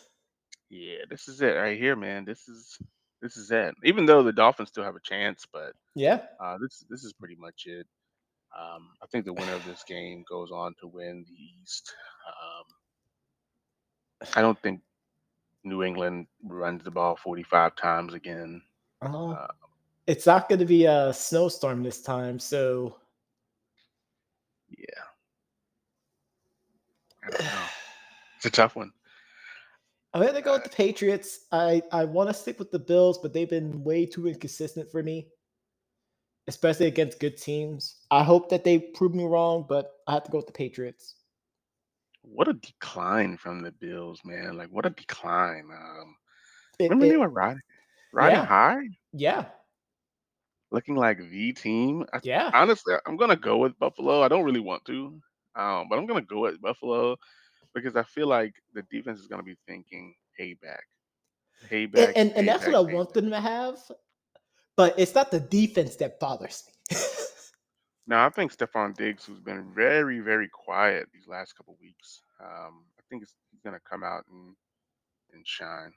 Yeah, 0.71 0.99
this 1.11 1.29
is 1.29 1.41
it 1.43 1.57
right 1.57 1.79
here, 1.79 1.97
man. 1.97 2.25
This 2.25 2.49
is 2.49 2.79
this 3.21 3.37
is 3.37 3.51
it. 3.51 3.75
Even 3.85 4.07
though 4.07 4.23
the 4.23 4.33
Dolphins 4.33 4.69
still 4.71 4.85
have 4.85 4.97
a 4.97 5.01
chance, 5.01 5.45
but 5.53 5.73
Yeah. 5.95 6.23
uh, 6.43 6.57
this 6.59 6.85
this 6.89 7.05
is 7.05 7.13
pretty 7.13 7.37
much 7.37 7.65
it. 7.67 7.87
Um, 8.59 8.89
I 9.03 9.07
think 9.07 9.25
the 9.25 9.33
winner 9.33 9.53
of 9.53 9.65
this 9.65 9.85
game 9.85 10.25
goes 10.29 10.51
on 10.51 10.75
to 10.81 10.87
win 10.89 11.25
the 11.29 11.35
East. 11.63 11.93
Um, 12.27 12.65
I 14.35 14.41
don't 14.43 14.61
think 14.61 14.81
New 15.65 15.83
England 15.83 16.27
runs 16.43 16.83
the 16.83 16.91
ball 16.91 17.17
45 17.17 17.77
times 17.77 18.15
again. 18.15 18.63
Oh, 19.03 19.33
Uh, 19.33 19.47
it's 20.07 20.27
not 20.27 20.49
going 20.49 20.59
to 20.59 20.65
be 20.65 20.87
a 20.87 21.13
snowstorm 21.13 21.83
this 21.83 22.03
time, 22.03 22.39
so 22.39 22.97
Yeah. 24.77 25.05
I 27.25 27.31
don't 27.31 27.45
know. 27.45 27.67
It's 28.37 28.47
a 28.47 28.51
tough 28.51 28.75
one. 28.77 28.93
I'm 30.13 30.23
going 30.23 30.35
to 30.35 30.43
go 30.43 30.55
with 30.55 30.65
the 30.65 30.71
Patriots. 30.71 31.41
I 31.53 31.83
I 31.93 32.05
want 32.05 32.29
to 32.31 32.35
stick 32.35 32.59
with 32.59 32.71
the 32.71 32.79
Bills, 32.79 33.19
but 33.19 33.33
they've 33.33 33.49
been 33.51 33.85
way 33.85 34.07
too 34.07 34.27
inconsistent 34.29 34.91
for 34.91 35.03
me, 35.03 35.29
especially 36.49 36.87
against 36.87 37.21
good 37.21 37.37
teams. 37.37 37.97
I 38.11 38.25
hope 38.25 38.49
that 38.51 38.65
they 38.65 38.79
prove 38.79 39.15
me 39.15 39.25
wrong, 39.25 39.67
but 39.69 39.93
I 40.09 40.15
have 40.15 40.25
to 40.25 40.31
go 40.33 40.39
with 40.39 40.47
the 40.47 40.53
Patriots. 40.53 41.15
What 42.23 42.49
a 42.49 42.55
decline 42.55 43.37
from 43.37 43.63
the 43.63 43.73
Bills, 43.73 44.21
man. 44.25 44.57
Like 44.57 44.71
what 44.71 44.87
a 44.87 44.91
decline. 44.91 45.71
Um 45.73 46.17
It- 46.79 46.85
remember 46.91 47.07
it- 47.07 47.11
they 47.11 47.17
were 47.17 47.29
riding 47.29 47.63
riding 48.13 48.41
Yeah. 48.41 48.45
high, 48.45 48.83
yeah, 49.13 49.47
looking 50.71 50.97
like 50.97 51.19
the 51.19 51.53
team. 51.53 52.05
I, 52.13 52.21
yeah. 52.23 52.51
honestly, 52.55 52.95
I'm 53.07 53.17
gonna 53.17 53.37
go 53.37 53.59
with 53.59 53.79
Buffalo. 53.79 54.23
I 54.23 54.29
don't 54.29 54.45
really 54.45 54.61
want 54.61 54.85
to. 54.87 55.21
Um, 55.57 55.89
but 55.89 55.99
I'm 55.99 56.07
gonna 56.07 56.23
go 56.23 56.41
with 56.41 56.61
Buffalo 56.61 57.17
because 57.75 57.97
I 57.97 58.03
feel 58.03 58.27
like 58.27 58.55
the 58.75 58.83
defense 58.83 59.21
is 59.21 59.27
gonna 59.27 59.43
be 59.43 59.57
thinking 59.67 60.15
payback. 60.39 60.85
Payback. 61.71 62.09
and 62.09 62.17
and, 62.17 62.33
and 62.33 62.49
that's 62.49 62.67
what 62.67 62.75
I 62.75 62.81
want 62.81 63.13
them 63.13 63.31
to 63.31 63.41
have. 63.41 63.79
But 64.77 64.99
it's 64.99 65.15
not 65.15 65.31
the 65.31 65.41
defense 65.41 65.97
that 65.97 66.19
bothers 66.19 66.65
me. 66.67 66.97
Now, 68.11 68.27
I 68.27 68.29
think 68.29 68.53
Stefon 68.53 68.97
Diggs, 68.97 69.25
who's 69.25 69.39
been 69.39 69.73
very, 69.73 70.19
very 70.19 70.49
quiet 70.49 71.07
these 71.15 71.29
last 71.29 71.57
couple 71.57 71.77
weeks, 71.81 72.23
um, 72.41 72.83
I 72.99 73.03
think 73.09 73.23
he's 73.23 73.61
going 73.63 73.77
to 73.77 73.81
come 73.89 74.03
out 74.03 74.25
and 74.31 74.57
and 75.33 75.47
shine. 75.47 75.93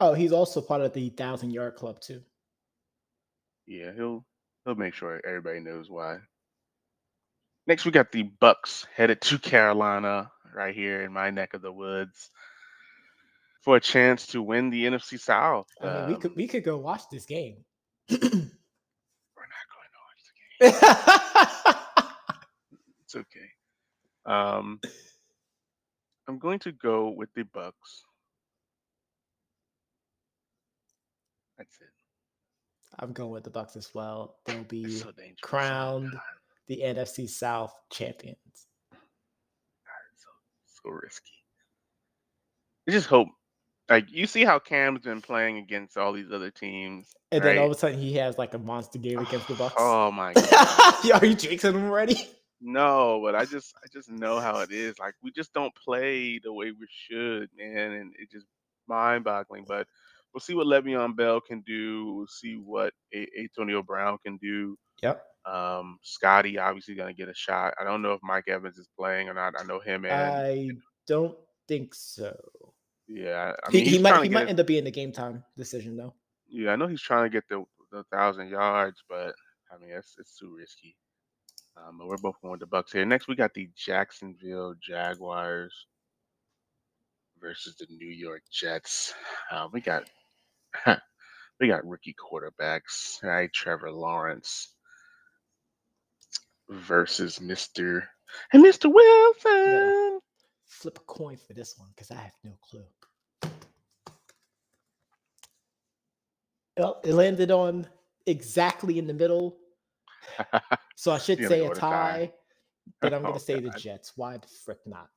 oh, 0.00 0.12
he's 0.12 0.32
also 0.32 0.60
part 0.60 0.82
of 0.82 0.92
the 0.92 1.08
thousand 1.08 1.52
yard 1.52 1.74
club 1.74 2.00
too. 2.00 2.20
Yeah, 3.66 3.92
he'll 3.96 4.26
he'll 4.64 4.74
make 4.74 4.92
sure 4.92 5.22
everybody 5.26 5.60
knows 5.60 5.88
why. 5.88 6.18
Next, 7.66 7.86
we 7.86 7.92
got 7.92 8.12
the 8.12 8.24
Bucs 8.42 8.84
headed 8.94 9.22
to 9.22 9.38
Carolina, 9.38 10.30
right 10.54 10.74
here 10.74 11.02
in 11.02 11.12
my 11.12 11.30
neck 11.30 11.54
of 11.54 11.62
the 11.62 11.72
woods, 11.72 12.30
for 13.62 13.76
a 13.76 13.80
chance 13.80 14.26
to 14.28 14.42
win 14.42 14.70
the 14.70 14.84
NFC 14.84 15.18
South. 15.18 15.66
I 15.80 15.84
mean, 15.84 16.06
we 16.08 16.14
Um, 16.14 16.20
could 16.20 16.36
we 16.36 16.46
could 16.48 16.64
go 16.64 16.76
watch 16.78 17.02
this 17.10 17.24
game. 17.26 17.64
We're 18.10 18.18
not 18.18 19.66
going 19.70 19.90
to 19.90 20.00
watch 20.04 20.22
the 20.60 20.70
game. 20.70 21.74
It's 23.04 23.14
okay. 23.16 23.48
Um, 24.26 24.80
I'm 26.28 26.38
going 26.38 26.58
to 26.60 26.72
go 26.72 27.10
with 27.10 27.32
the 27.34 27.42
Bucs. 27.42 27.72
That's 31.58 31.76
it. 31.80 31.88
I'm 32.98 33.12
going 33.12 33.30
with 33.30 33.44
the 33.44 33.50
Bucs 33.50 33.76
as 33.76 33.92
well. 33.94 34.36
They'll 34.46 34.64
be 34.64 34.90
so 34.90 35.12
crowned 35.42 36.12
God, 36.12 36.20
the 36.68 36.80
NFC 36.82 37.28
South 37.28 37.74
champions. 37.90 38.66
So 40.84 40.90
risky. 40.90 41.32
I 42.88 42.92
just 42.92 43.06
hope, 43.06 43.28
like 43.88 44.10
you 44.10 44.26
see 44.26 44.44
how 44.44 44.58
Cam's 44.58 45.00
been 45.02 45.22
playing 45.22 45.58
against 45.58 45.96
all 45.96 46.12
these 46.12 46.30
other 46.32 46.50
teams, 46.50 47.08
And 47.32 47.42
then 47.42 47.58
all 47.58 47.66
of 47.66 47.72
a 47.72 47.74
sudden 47.74 47.98
he 47.98 48.14
has 48.14 48.36
like 48.36 48.54
a 48.54 48.58
monster 48.58 48.98
game 48.98 49.18
against 49.26 49.48
the 49.48 49.54
Bucs. 49.54 49.72
Oh 49.78 50.10
my 50.10 50.34
god. 50.50 51.22
Are 51.22 51.26
you 51.26 51.36
jinxing 51.36 51.74
him 51.74 51.84
already? 51.90 52.28
No, 52.60 53.20
but 53.22 53.34
I 53.34 53.44
just 53.44 53.74
I 53.82 53.86
just 53.92 54.10
know 54.10 54.38
how 54.40 54.60
it 54.60 54.70
is. 54.70 54.98
Like 54.98 55.14
we 55.22 55.30
just 55.30 55.52
don't 55.54 55.74
play 55.74 56.38
the 56.42 56.52
way 56.52 56.72
we 56.72 56.86
should, 56.88 57.48
man, 57.56 57.92
and 57.92 58.14
it's 58.18 58.32
just 58.32 58.46
mind-boggling. 58.86 59.64
But 59.66 59.86
we'll 60.32 60.40
see 60.40 60.54
what 60.54 60.66
Le'Veon 60.66 61.16
Bell 61.16 61.40
can 61.40 61.60
do. 61.62 62.14
We'll 62.14 62.26
see 62.26 62.56
what 62.56 62.92
A- 63.14 63.28
Antonio 63.38 63.82
Brown 63.82 64.18
can 64.24 64.36
do. 64.38 64.78
Yep. 65.02 65.22
Um, 65.46 65.98
Scotty 66.02 66.58
obviously 66.58 66.94
gonna 66.94 67.14
get 67.14 67.28
a 67.28 67.34
shot. 67.34 67.74
I 67.80 67.84
don't 67.84 68.02
know 68.02 68.12
if 68.12 68.20
Mike 68.22 68.48
Evans 68.48 68.78
is 68.78 68.88
playing 68.98 69.28
or 69.28 69.34
not. 69.34 69.54
I 69.58 69.64
know 69.64 69.80
him 69.80 70.04
and 70.06 70.38
I 70.40 70.70
don't 71.06 71.36
think 71.68 71.94
so. 71.94 72.74
yeah, 73.06 73.54
I 73.64 73.70
He, 73.70 73.78
mean 73.78 73.84
he 73.84 73.90
he's 73.90 74.00
might 74.00 74.22
he 74.22 74.28
might 74.28 74.48
end 74.48 74.60
up 74.60 74.66
being 74.66 74.84
the 74.84 74.90
game 74.90 75.12
time 75.12 75.44
decision 75.56 75.96
though. 75.96 76.14
yeah. 76.48 76.72
I 76.72 76.76
know 76.76 76.86
he's 76.86 77.02
trying 77.02 77.24
to 77.24 77.30
get 77.30 77.44
the 77.48 77.64
the 77.90 78.04
thousand 78.12 78.48
yards, 78.50 79.02
but 79.08 79.34
I 79.72 79.78
mean 79.78 79.90
it's 79.92 80.14
it's 80.18 80.36
too 80.38 80.54
risky. 80.56 80.96
Um, 81.76 81.98
but 81.98 82.08
we're 82.08 82.18
both 82.18 82.40
going 82.40 82.52
with 82.52 82.60
the 82.60 82.66
Bucs 82.66 82.92
here. 82.92 83.04
Next, 83.04 83.28
we 83.28 83.34
got 83.36 83.54
the 83.54 83.68
Jacksonville 83.76 84.74
Jaguars 84.80 85.86
versus 87.40 87.76
the 87.76 87.86
New 87.90 88.08
York 88.10 88.42
Jets. 88.50 89.14
Uh, 89.50 89.68
we 89.72 89.80
got 89.80 90.04
we 91.60 91.68
got 91.68 91.86
rookie 91.86 92.14
quarterbacks, 92.14 93.22
right? 93.22 93.52
Trevor 93.52 93.90
Lawrence 93.92 94.74
versus 96.68 97.40
Mister 97.40 98.08
and 98.52 98.62
Mister 98.62 98.88
Wilson. 98.88 100.20
Flip 100.66 100.98
a 100.98 101.02
coin 101.02 101.36
for 101.36 101.52
this 101.54 101.74
one 101.78 101.88
because 101.94 102.10
I 102.10 102.16
have 102.16 102.32
no 102.44 102.52
clue. 102.70 102.84
Well, 106.76 107.00
it 107.04 107.14
landed 107.14 107.50
on 107.50 107.86
exactly 108.26 108.98
in 108.98 109.06
the 109.06 109.14
middle, 109.14 109.56
so 110.96 111.12
I 111.12 111.18
should 111.18 111.44
say 111.44 111.64
a 111.64 111.70
tie. 111.70 111.80
tie, 111.80 112.32
but 113.00 113.14
I'm 113.14 113.22
Oh, 113.24 113.28
gonna 113.28 113.40
say 113.40 113.60
the 113.60 113.70
Jets. 113.70 114.12
Why 114.16 114.38
the 114.38 114.48
frick 114.64 114.78
not? 114.86 115.08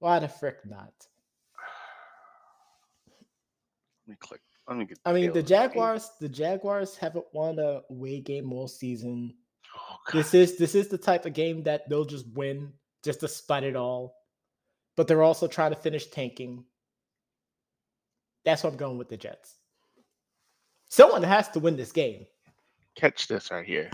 Why 0.00 0.18
the 0.18 0.28
frick 0.28 0.58
not? 0.66 0.92
Let 4.06 4.12
me 4.12 4.16
click. 4.20 4.40
Let 4.68 4.76
me 4.78 4.84
get. 4.84 4.98
I 5.04 5.12
mean, 5.12 5.32
the. 5.32 5.42
Jaguars. 5.42 6.10
The 6.20 6.28
Jaguars 6.28 6.96
haven't 6.96 7.24
won 7.32 7.58
a 7.58 7.82
away 7.90 8.20
game 8.20 8.52
all 8.52 8.68
season. 8.68 9.34
Oh, 9.76 9.96
This 10.12 10.34
is 10.34 10.56
this 10.58 10.74
is 10.74 10.88
the 10.88 10.98
type 10.98 11.26
of 11.26 11.32
game 11.32 11.62
that 11.64 11.88
they'll 11.88 12.04
just 12.04 12.26
win 12.34 12.72
just 13.04 13.20
to 13.20 13.28
spite 13.28 13.64
it 13.64 13.76
all. 13.76 14.14
But 14.96 15.08
they're 15.08 15.22
also 15.22 15.46
trying 15.48 15.72
to 15.72 15.80
finish 15.80 16.06
tanking. 16.08 16.64
That's 18.44 18.62
why 18.62 18.70
I'm 18.70 18.76
going 18.76 18.98
with 18.98 19.08
the 19.08 19.16
Jets. 19.16 19.56
Someone 20.88 21.22
has 21.22 21.48
to 21.50 21.60
win 21.60 21.76
this 21.76 21.92
game. 21.92 22.26
Catch 22.96 23.26
this 23.28 23.50
right 23.50 23.64
here. 23.64 23.90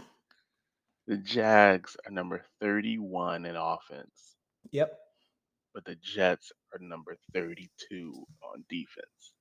The 1.06 1.16
Jags 1.18 1.96
are 2.04 2.10
number 2.10 2.42
31 2.60 3.46
in 3.46 3.56
offense, 3.56 4.34
Yep. 4.72 4.92
but 5.72 5.84
the 5.84 5.94
Jets 6.02 6.50
are 6.72 6.78
number 6.80 7.16
32 7.32 8.26
on 8.42 8.64
defense. 8.68 9.32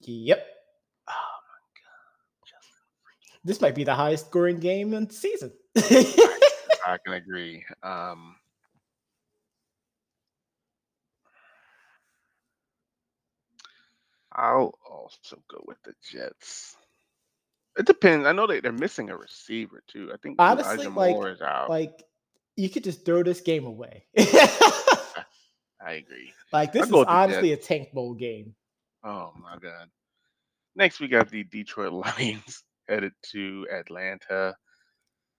Yep 0.00 0.46
this 3.44 3.60
might 3.60 3.74
be 3.74 3.84
the 3.84 3.94
highest 3.94 4.26
scoring 4.26 4.58
game 4.58 4.94
in 4.94 5.06
the 5.06 5.14
season. 5.14 5.52
I 5.76 6.98
can 7.04 7.14
agree. 7.14 7.64
Um, 7.82 8.36
I'll 14.32 14.74
also 14.88 15.42
go 15.50 15.62
with 15.66 15.82
the 15.82 15.94
Jets. 16.10 16.76
It 17.78 17.86
depends. 17.86 18.26
I 18.26 18.32
know 18.32 18.46
they, 18.46 18.60
they're 18.60 18.72
missing 18.72 19.10
a 19.10 19.16
receiver 19.16 19.82
too. 19.88 20.10
I 20.12 20.16
think 20.18 20.36
honestly, 20.38 20.86
Elijah 20.86 21.36
like, 21.40 21.68
like 21.68 22.02
you 22.56 22.68
could 22.68 22.84
just 22.84 23.04
throw 23.04 23.22
this 23.22 23.40
game 23.40 23.66
away. 23.66 24.04
I 24.18 25.94
agree. 25.94 26.32
Like 26.52 26.72
this 26.72 26.92
I'll 26.92 27.00
is 27.00 27.06
honestly 27.08 27.52
a 27.52 27.56
tank 27.56 27.92
bowl 27.92 28.14
game. 28.14 28.54
Oh 29.02 29.32
my 29.40 29.56
god! 29.56 29.88
Next 30.76 31.00
we 31.00 31.08
got 31.08 31.30
the 31.30 31.44
Detroit 31.44 31.92
Lions 32.18 32.62
headed 32.88 33.12
to 33.32 33.66
Atlanta. 33.72 34.54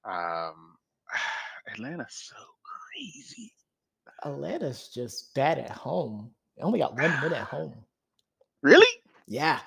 Um 0.06 0.75
Atlanta's 1.71 2.32
so 2.34 2.36
crazy. 2.63 3.53
Atlanta's 4.25 4.89
just 4.93 5.34
bad 5.34 5.60
at 5.60 5.71
home. 5.71 6.32
They 6.58 6.63
only 6.63 6.79
got 6.79 6.93
one 6.95 7.13
win 7.21 7.34
at 7.34 7.47
home. 7.47 7.73
Really? 8.62 8.88
Yeah. 9.27 9.60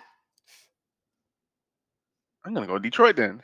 I'm 2.45 2.55
gonna 2.55 2.67
go 2.67 2.75
to 2.75 2.81
Detroit 2.81 3.17
then. 3.17 3.43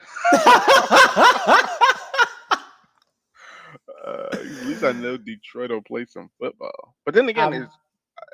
Uh, 4.05 4.29
at 4.33 4.67
least 4.67 4.83
I 4.85 4.93
know 4.93 5.17
Detroit 5.17 5.71
will 5.71 5.83
play 5.83 6.05
some 6.07 6.29
football. 6.41 6.95
But 7.05 7.15
then 7.15 7.29
again, 7.29 7.55
Um, 7.55 7.63
is 7.63 7.69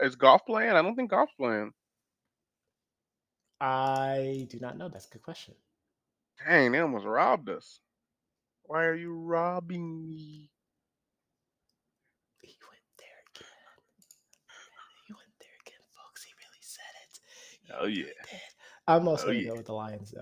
is 0.00 0.16
Goff 0.16 0.44
playing? 0.46 0.70
I 0.70 0.82
don't 0.82 0.94
think 0.96 1.10
Goff's 1.10 1.32
playing. 1.38 1.72
I 3.60 4.46
do 4.50 4.58
not 4.60 4.76
know. 4.78 4.88
That's 4.88 5.06
a 5.06 5.10
good 5.10 5.22
question. 5.22 5.54
Dang, 6.46 6.72
they 6.72 6.78
almost 6.78 7.04
robbed 7.04 7.48
us. 7.48 7.80
Why 8.64 8.84
are 8.84 8.94
you 8.94 9.12
robbing 9.14 10.06
me? 10.06 10.50
He 12.42 12.56
went 12.68 12.82
there 12.98 13.08
again. 13.34 13.48
He 15.06 15.12
went 15.14 15.32
there 15.40 15.56
again, 15.66 15.80
folks. 15.96 16.24
He 16.24 16.32
really 16.38 16.60
said 16.60 16.94
it. 17.04 17.20
He 17.62 17.72
Oh 17.72 17.86
yeah, 17.86 18.04
really. 18.04 18.40
I'm 18.86 19.08
also 19.08 19.24
Oh, 19.24 19.26
gonna 19.28 19.40
yeah. 19.40 19.48
go 19.50 19.56
with 19.56 19.66
the 19.66 19.72
Lions 19.74 20.10
though. 20.10 20.20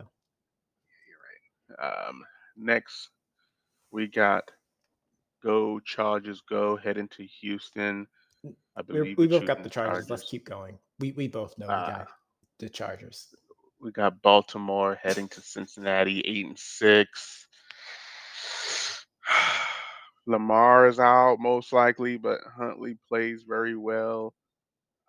Yeah, 0.88 1.02
you're 1.08 1.78
right. 1.78 2.08
Um, 2.08 2.24
next 2.56 3.10
we 3.90 4.06
got 4.06 4.50
go 5.42 5.80
Chargers 5.80 6.40
go 6.48 6.76
head 6.76 6.98
into 6.98 7.24
Houston. 7.40 8.06
I 8.76 8.82
believe 8.82 9.18
we 9.18 9.26
we're 9.26 9.38
both 9.40 9.46
got 9.46 9.62
the 9.62 9.70
Chargers. 9.70 10.08
Let's 10.10 10.24
keep 10.24 10.44
going. 10.44 10.78
We 10.98 11.12
we 11.12 11.28
both 11.28 11.56
know 11.58 11.66
we 11.66 11.72
Uh, 11.72 11.86
got 11.88 12.08
the 12.58 12.68
Chargers. 12.68 13.34
We 13.86 13.92
got 13.92 14.20
Baltimore 14.20 14.98
heading 15.00 15.28
to 15.28 15.40
Cincinnati, 15.40 16.18
eight 16.22 16.44
and 16.44 16.58
six. 16.58 17.46
Lamar 20.26 20.88
is 20.88 20.98
out 20.98 21.36
most 21.38 21.72
likely, 21.72 22.16
but 22.16 22.40
Huntley 22.58 22.98
plays 23.08 23.44
very 23.46 23.76
well. 23.76 24.34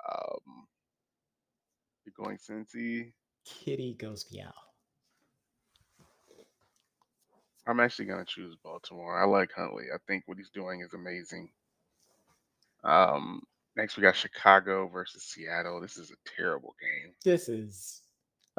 Um, 0.08 0.68
you're 2.06 2.14
going 2.24 2.38
Cincy. 2.38 3.14
Kitty 3.44 3.96
goes 4.00 4.28
meow. 4.32 4.54
I'm 7.66 7.80
actually 7.80 8.06
gonna 8.06 8.26
choose 8.26 8.56
Baltimore. 8.64 9.20
I 9.20 9.26
like 9.26 9.50
Huntley. 9.56 9.86
I 9.92 9.98
think 10.06 10.22
what 10.28 10.38
he's 10.38 10.52
doing 10.52 10.82
is 10.82 10.94
amazing. 10.94 11.50
Um, 12.84 13.42
next 13.76 13.98
we 13.98 14.04
got 14.04 14.16
Chicago 14.16 14.88
versus 14.88 15.24
Seattle. 15.24 15.82
This 15.82 15.98
is 15.98 16.12
a 16.12 16.30
terrible 16.36 16.76
game. 16.80 17.16
This 17.26 17.50
is 17.50 18.04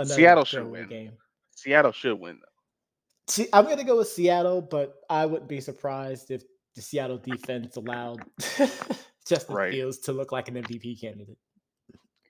Seattle 0.06 0.44
should 0.44 0.66
win. 0.66 0.88
game. 0.88 1.12
Seattle 1.56 1.92
should 1.92 2.18
win 2.18 2.38
though. 2.40 3.32
See, 3.32 3.48
I'm 3.52 3.64
gonna 3.64 3.84
go 3.84 3.98
with 3.98 4.08
Seattle, 4.08 4.62
but 4.62 4.94
I 5.10 5.26
wouldn't 5.26 5.48
be 5.48 5.60
surprised 5.60 6.30
if 6.30 6.42
the 6.74 6.82
Seattle 6.82 7.18
defense 7.18 7.76
allowed 7.76 8.22
Justin 9.26 9.54
Right. 9.54 9.72
Fields 9.72 9.98
to 10.00 10.12
look 10.12 10.32
like 10.32 10.48
an 10.48 10.54
MVP 10.54 11.00
candidate. 11.00 11.36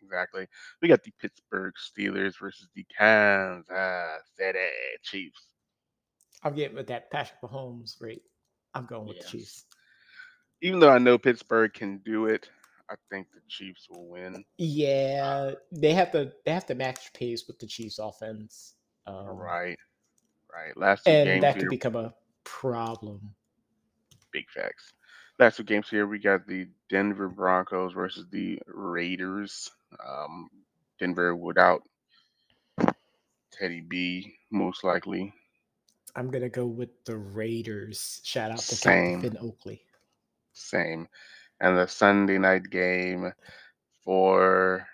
Exactly. 0.02 0.46
We 0.80 0.88
got 0.88 1.02
the 1.04 1.12
Pittsburgh 1.20 1.74
Steelers 1.76 2.38
versus 2.40 2.68
the 2.74 2.84
Kansas 2.96 3.66
City 4.38 4.58
Chiefs. 5.02 5.44
I'm 6.42 6.54
getting 6.54 6.76
with 6.76 6.86
that 6.86 7.10
Patrick 7.10 7.40
Mahomes 7.42 8.00
rate. 8.00 8.22
I'm 8.74 8.86
going 8.86 9.06
with 9.06 9.16
Yes. 9.18 9.30
the 9.30 9.38
Chiefs. 9.38 9.64
Even 10.62 10.80
though 10.80 10.88
I 10.90 10.98
know 10.98 11.18
Pittsburgh 11.18 11.72
can 11.72 11.98
do 11.98 12.26
it, 12.26 12.48
I 12.90 12.94
think 13.10 13.28
the 13.32 13.40
Chiefs 13.48 13.88
will 13.90 14.08
win. 14.08 14.44
Yeah, 14.58 15.52
they 15.72 15.94
have 15.94 16.12
to 16.12 16.32
they 16.44 16.52
have 16.52 16.66
to 16.66 16.74
match 16.76 17.12
pace 17.14 17.46
with 17.48 17.58
the 17.58 17.66
Chiefs 17.66 17.98
offense. 17.98 18.74
Um, 19.06 19.52
right. 19.52 19.78
Right. 20.52 20.76
Last 20.76 21.06
two 21.08 21.16
And 21.16 21.18
games 21.18 21.42
that 21.42 21.54
here, 21.54 21.60
could 21.60 21.70
become 21.70 21.96
a 21.96 22.14
problem. 22.44 23.34
big 24.32 24.46
facts. 24.50 24.92
Last 25.38 25.56
two 25.58 25.64
games 25.64 25.88
here, 25.90 26.06
we 26.06 26.18
got 26.18 26.46
the 26.46 26.68
Denver 26.90 27.28
Broncos 27.28 27.92
versus 27.94 28.26
the 28.30 28.60
Raiders. 28.66 29.70
Um, 30.06 30.48
Denver 31.00 31.36
without 31.36 31.82
Teddy 33.52 33.80
B, 33.82 34.34
most 34.52 34.84
likely. 34.84 35.32
I'm 36.16 36.30
gonna 36.30 36.50
go 36.50 36.66
with 36.66 36.90
the 37.06 37.16
Raiders. 37.16 38.20
Shout 38.24 38.50
out 38.52 38.68
to 38.68 38.76
Same. 38.76 38.76
Captain 38.76 39.14
Finn 39.14 39.38
Oakley. 39.40 39.82
Same. 40.54 41.08
And 41.60 41.76
the 41.76 41.86
Sunday 41.86 42.38
night 42.38 42.70
game 42.70 43.32
for 44.04 44.86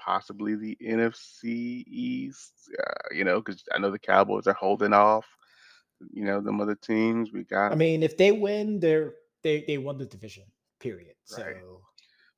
possibly 0.00 0.54
the 0.56 0.76
NFC 0.82 1.84
East. 1.86 2.52
Uh, 2.78 3.14
you 3.14 3.24
know, 3.24 3.40
because 3.40 3.62
I 3.72 3.78
know 3.78 3.90
the 3.90 3.98
Cowboys 3.98 4.46
are 4.46 4.54
holding 4.54 4.92
off. 4.92 5.26
You 6.12 6.24
know, 6.24 6.40
them 6.40 6.60
other 6.60 6.74
teams. 6.74 7.32
We 7.32 7.44
got, 7.44 7.72
I 7.72 7.76
mean, 7.76 8.02
if 8.02 8.16
they 8.16 8.32
win, 8.32 8.80
they're 8.80 9.14
they 9.42 9.64
they 9.66 9.78
won 9.78 9.98
the 9.98 10.06
division. 10.06 10.44
Period. 10.80 11.14
So 11.24 11.42
Right. 11.42 11.56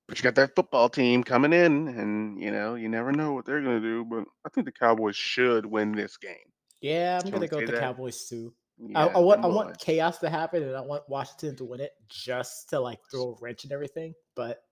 but 0.09 0.19
you 0.19 0.25
got 0.25 0.35
that 0.35 0.57
football 0.57 0.89
team 0.89 1.23
coming 1.23 1.53
in, 1.53 1.89
and 1.89 2.41
you 2.43 2.51
know, 2.51 2.75
you 2.75 2.89
never 2.89 3.13
know 3.13 3.33
what 3.33 3.45
they're 3.47 3.63
gonna 3.63 3.81
do. 3.81 4.05
But 4.05 4.25
I 4.45 4.49
think 4.51 4.67
the 4.67 4.73
Cowboys 4.73 5.17
should 5.17 5.65
win 5.65 5.93
this 5.93 6.17
game. 6.17 6.35
yeah, 6.81 7.21
I'm 7.23 7.31
gonna 7.31 7.47
go 7.47 7.57
with 7.59 7.67
the 7.67 7.73
that? 7.73 7.81
Cowboys 7.81 8.29
too. 8.29 8.53
Yeah, 8.79 9.07
I, 9.07 9.09
I 9.09 9.19
want 9.19 9.45
I 9.45 9.47
want 9.49 9.79
chaos 9.79 10.19
to 10.19 10.31
happen, 10.31 10.63
and 10.63 10.77
I 10.77 10.81
want 10.81 11.09
Washington 11.09 11.55
to 11.57 11.65
win 11.65 11.81
it 11.81 11.93
just 12.09 12.69
to 12.71 12.81
like 12.81 12.99
throw 13.11 13.35
a 13.35 13.37
wrench 13.41 13.65
and 13.65 13.73
everything. 13.73 14.15
But 14.35 14.65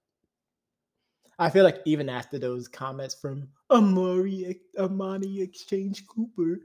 I 1.39 1.49
feel 1.49 1.65
like 1.65 1.81
even 1.87 2.09
after 2.09 2.39
those 2.39 2.69
comments 2.69 3.15
from 3.15 3.49
Amari 3.71 4.61
Amani 4.79 5.41
Exchange 5.41 6.07
Cooper, 6.07 6.61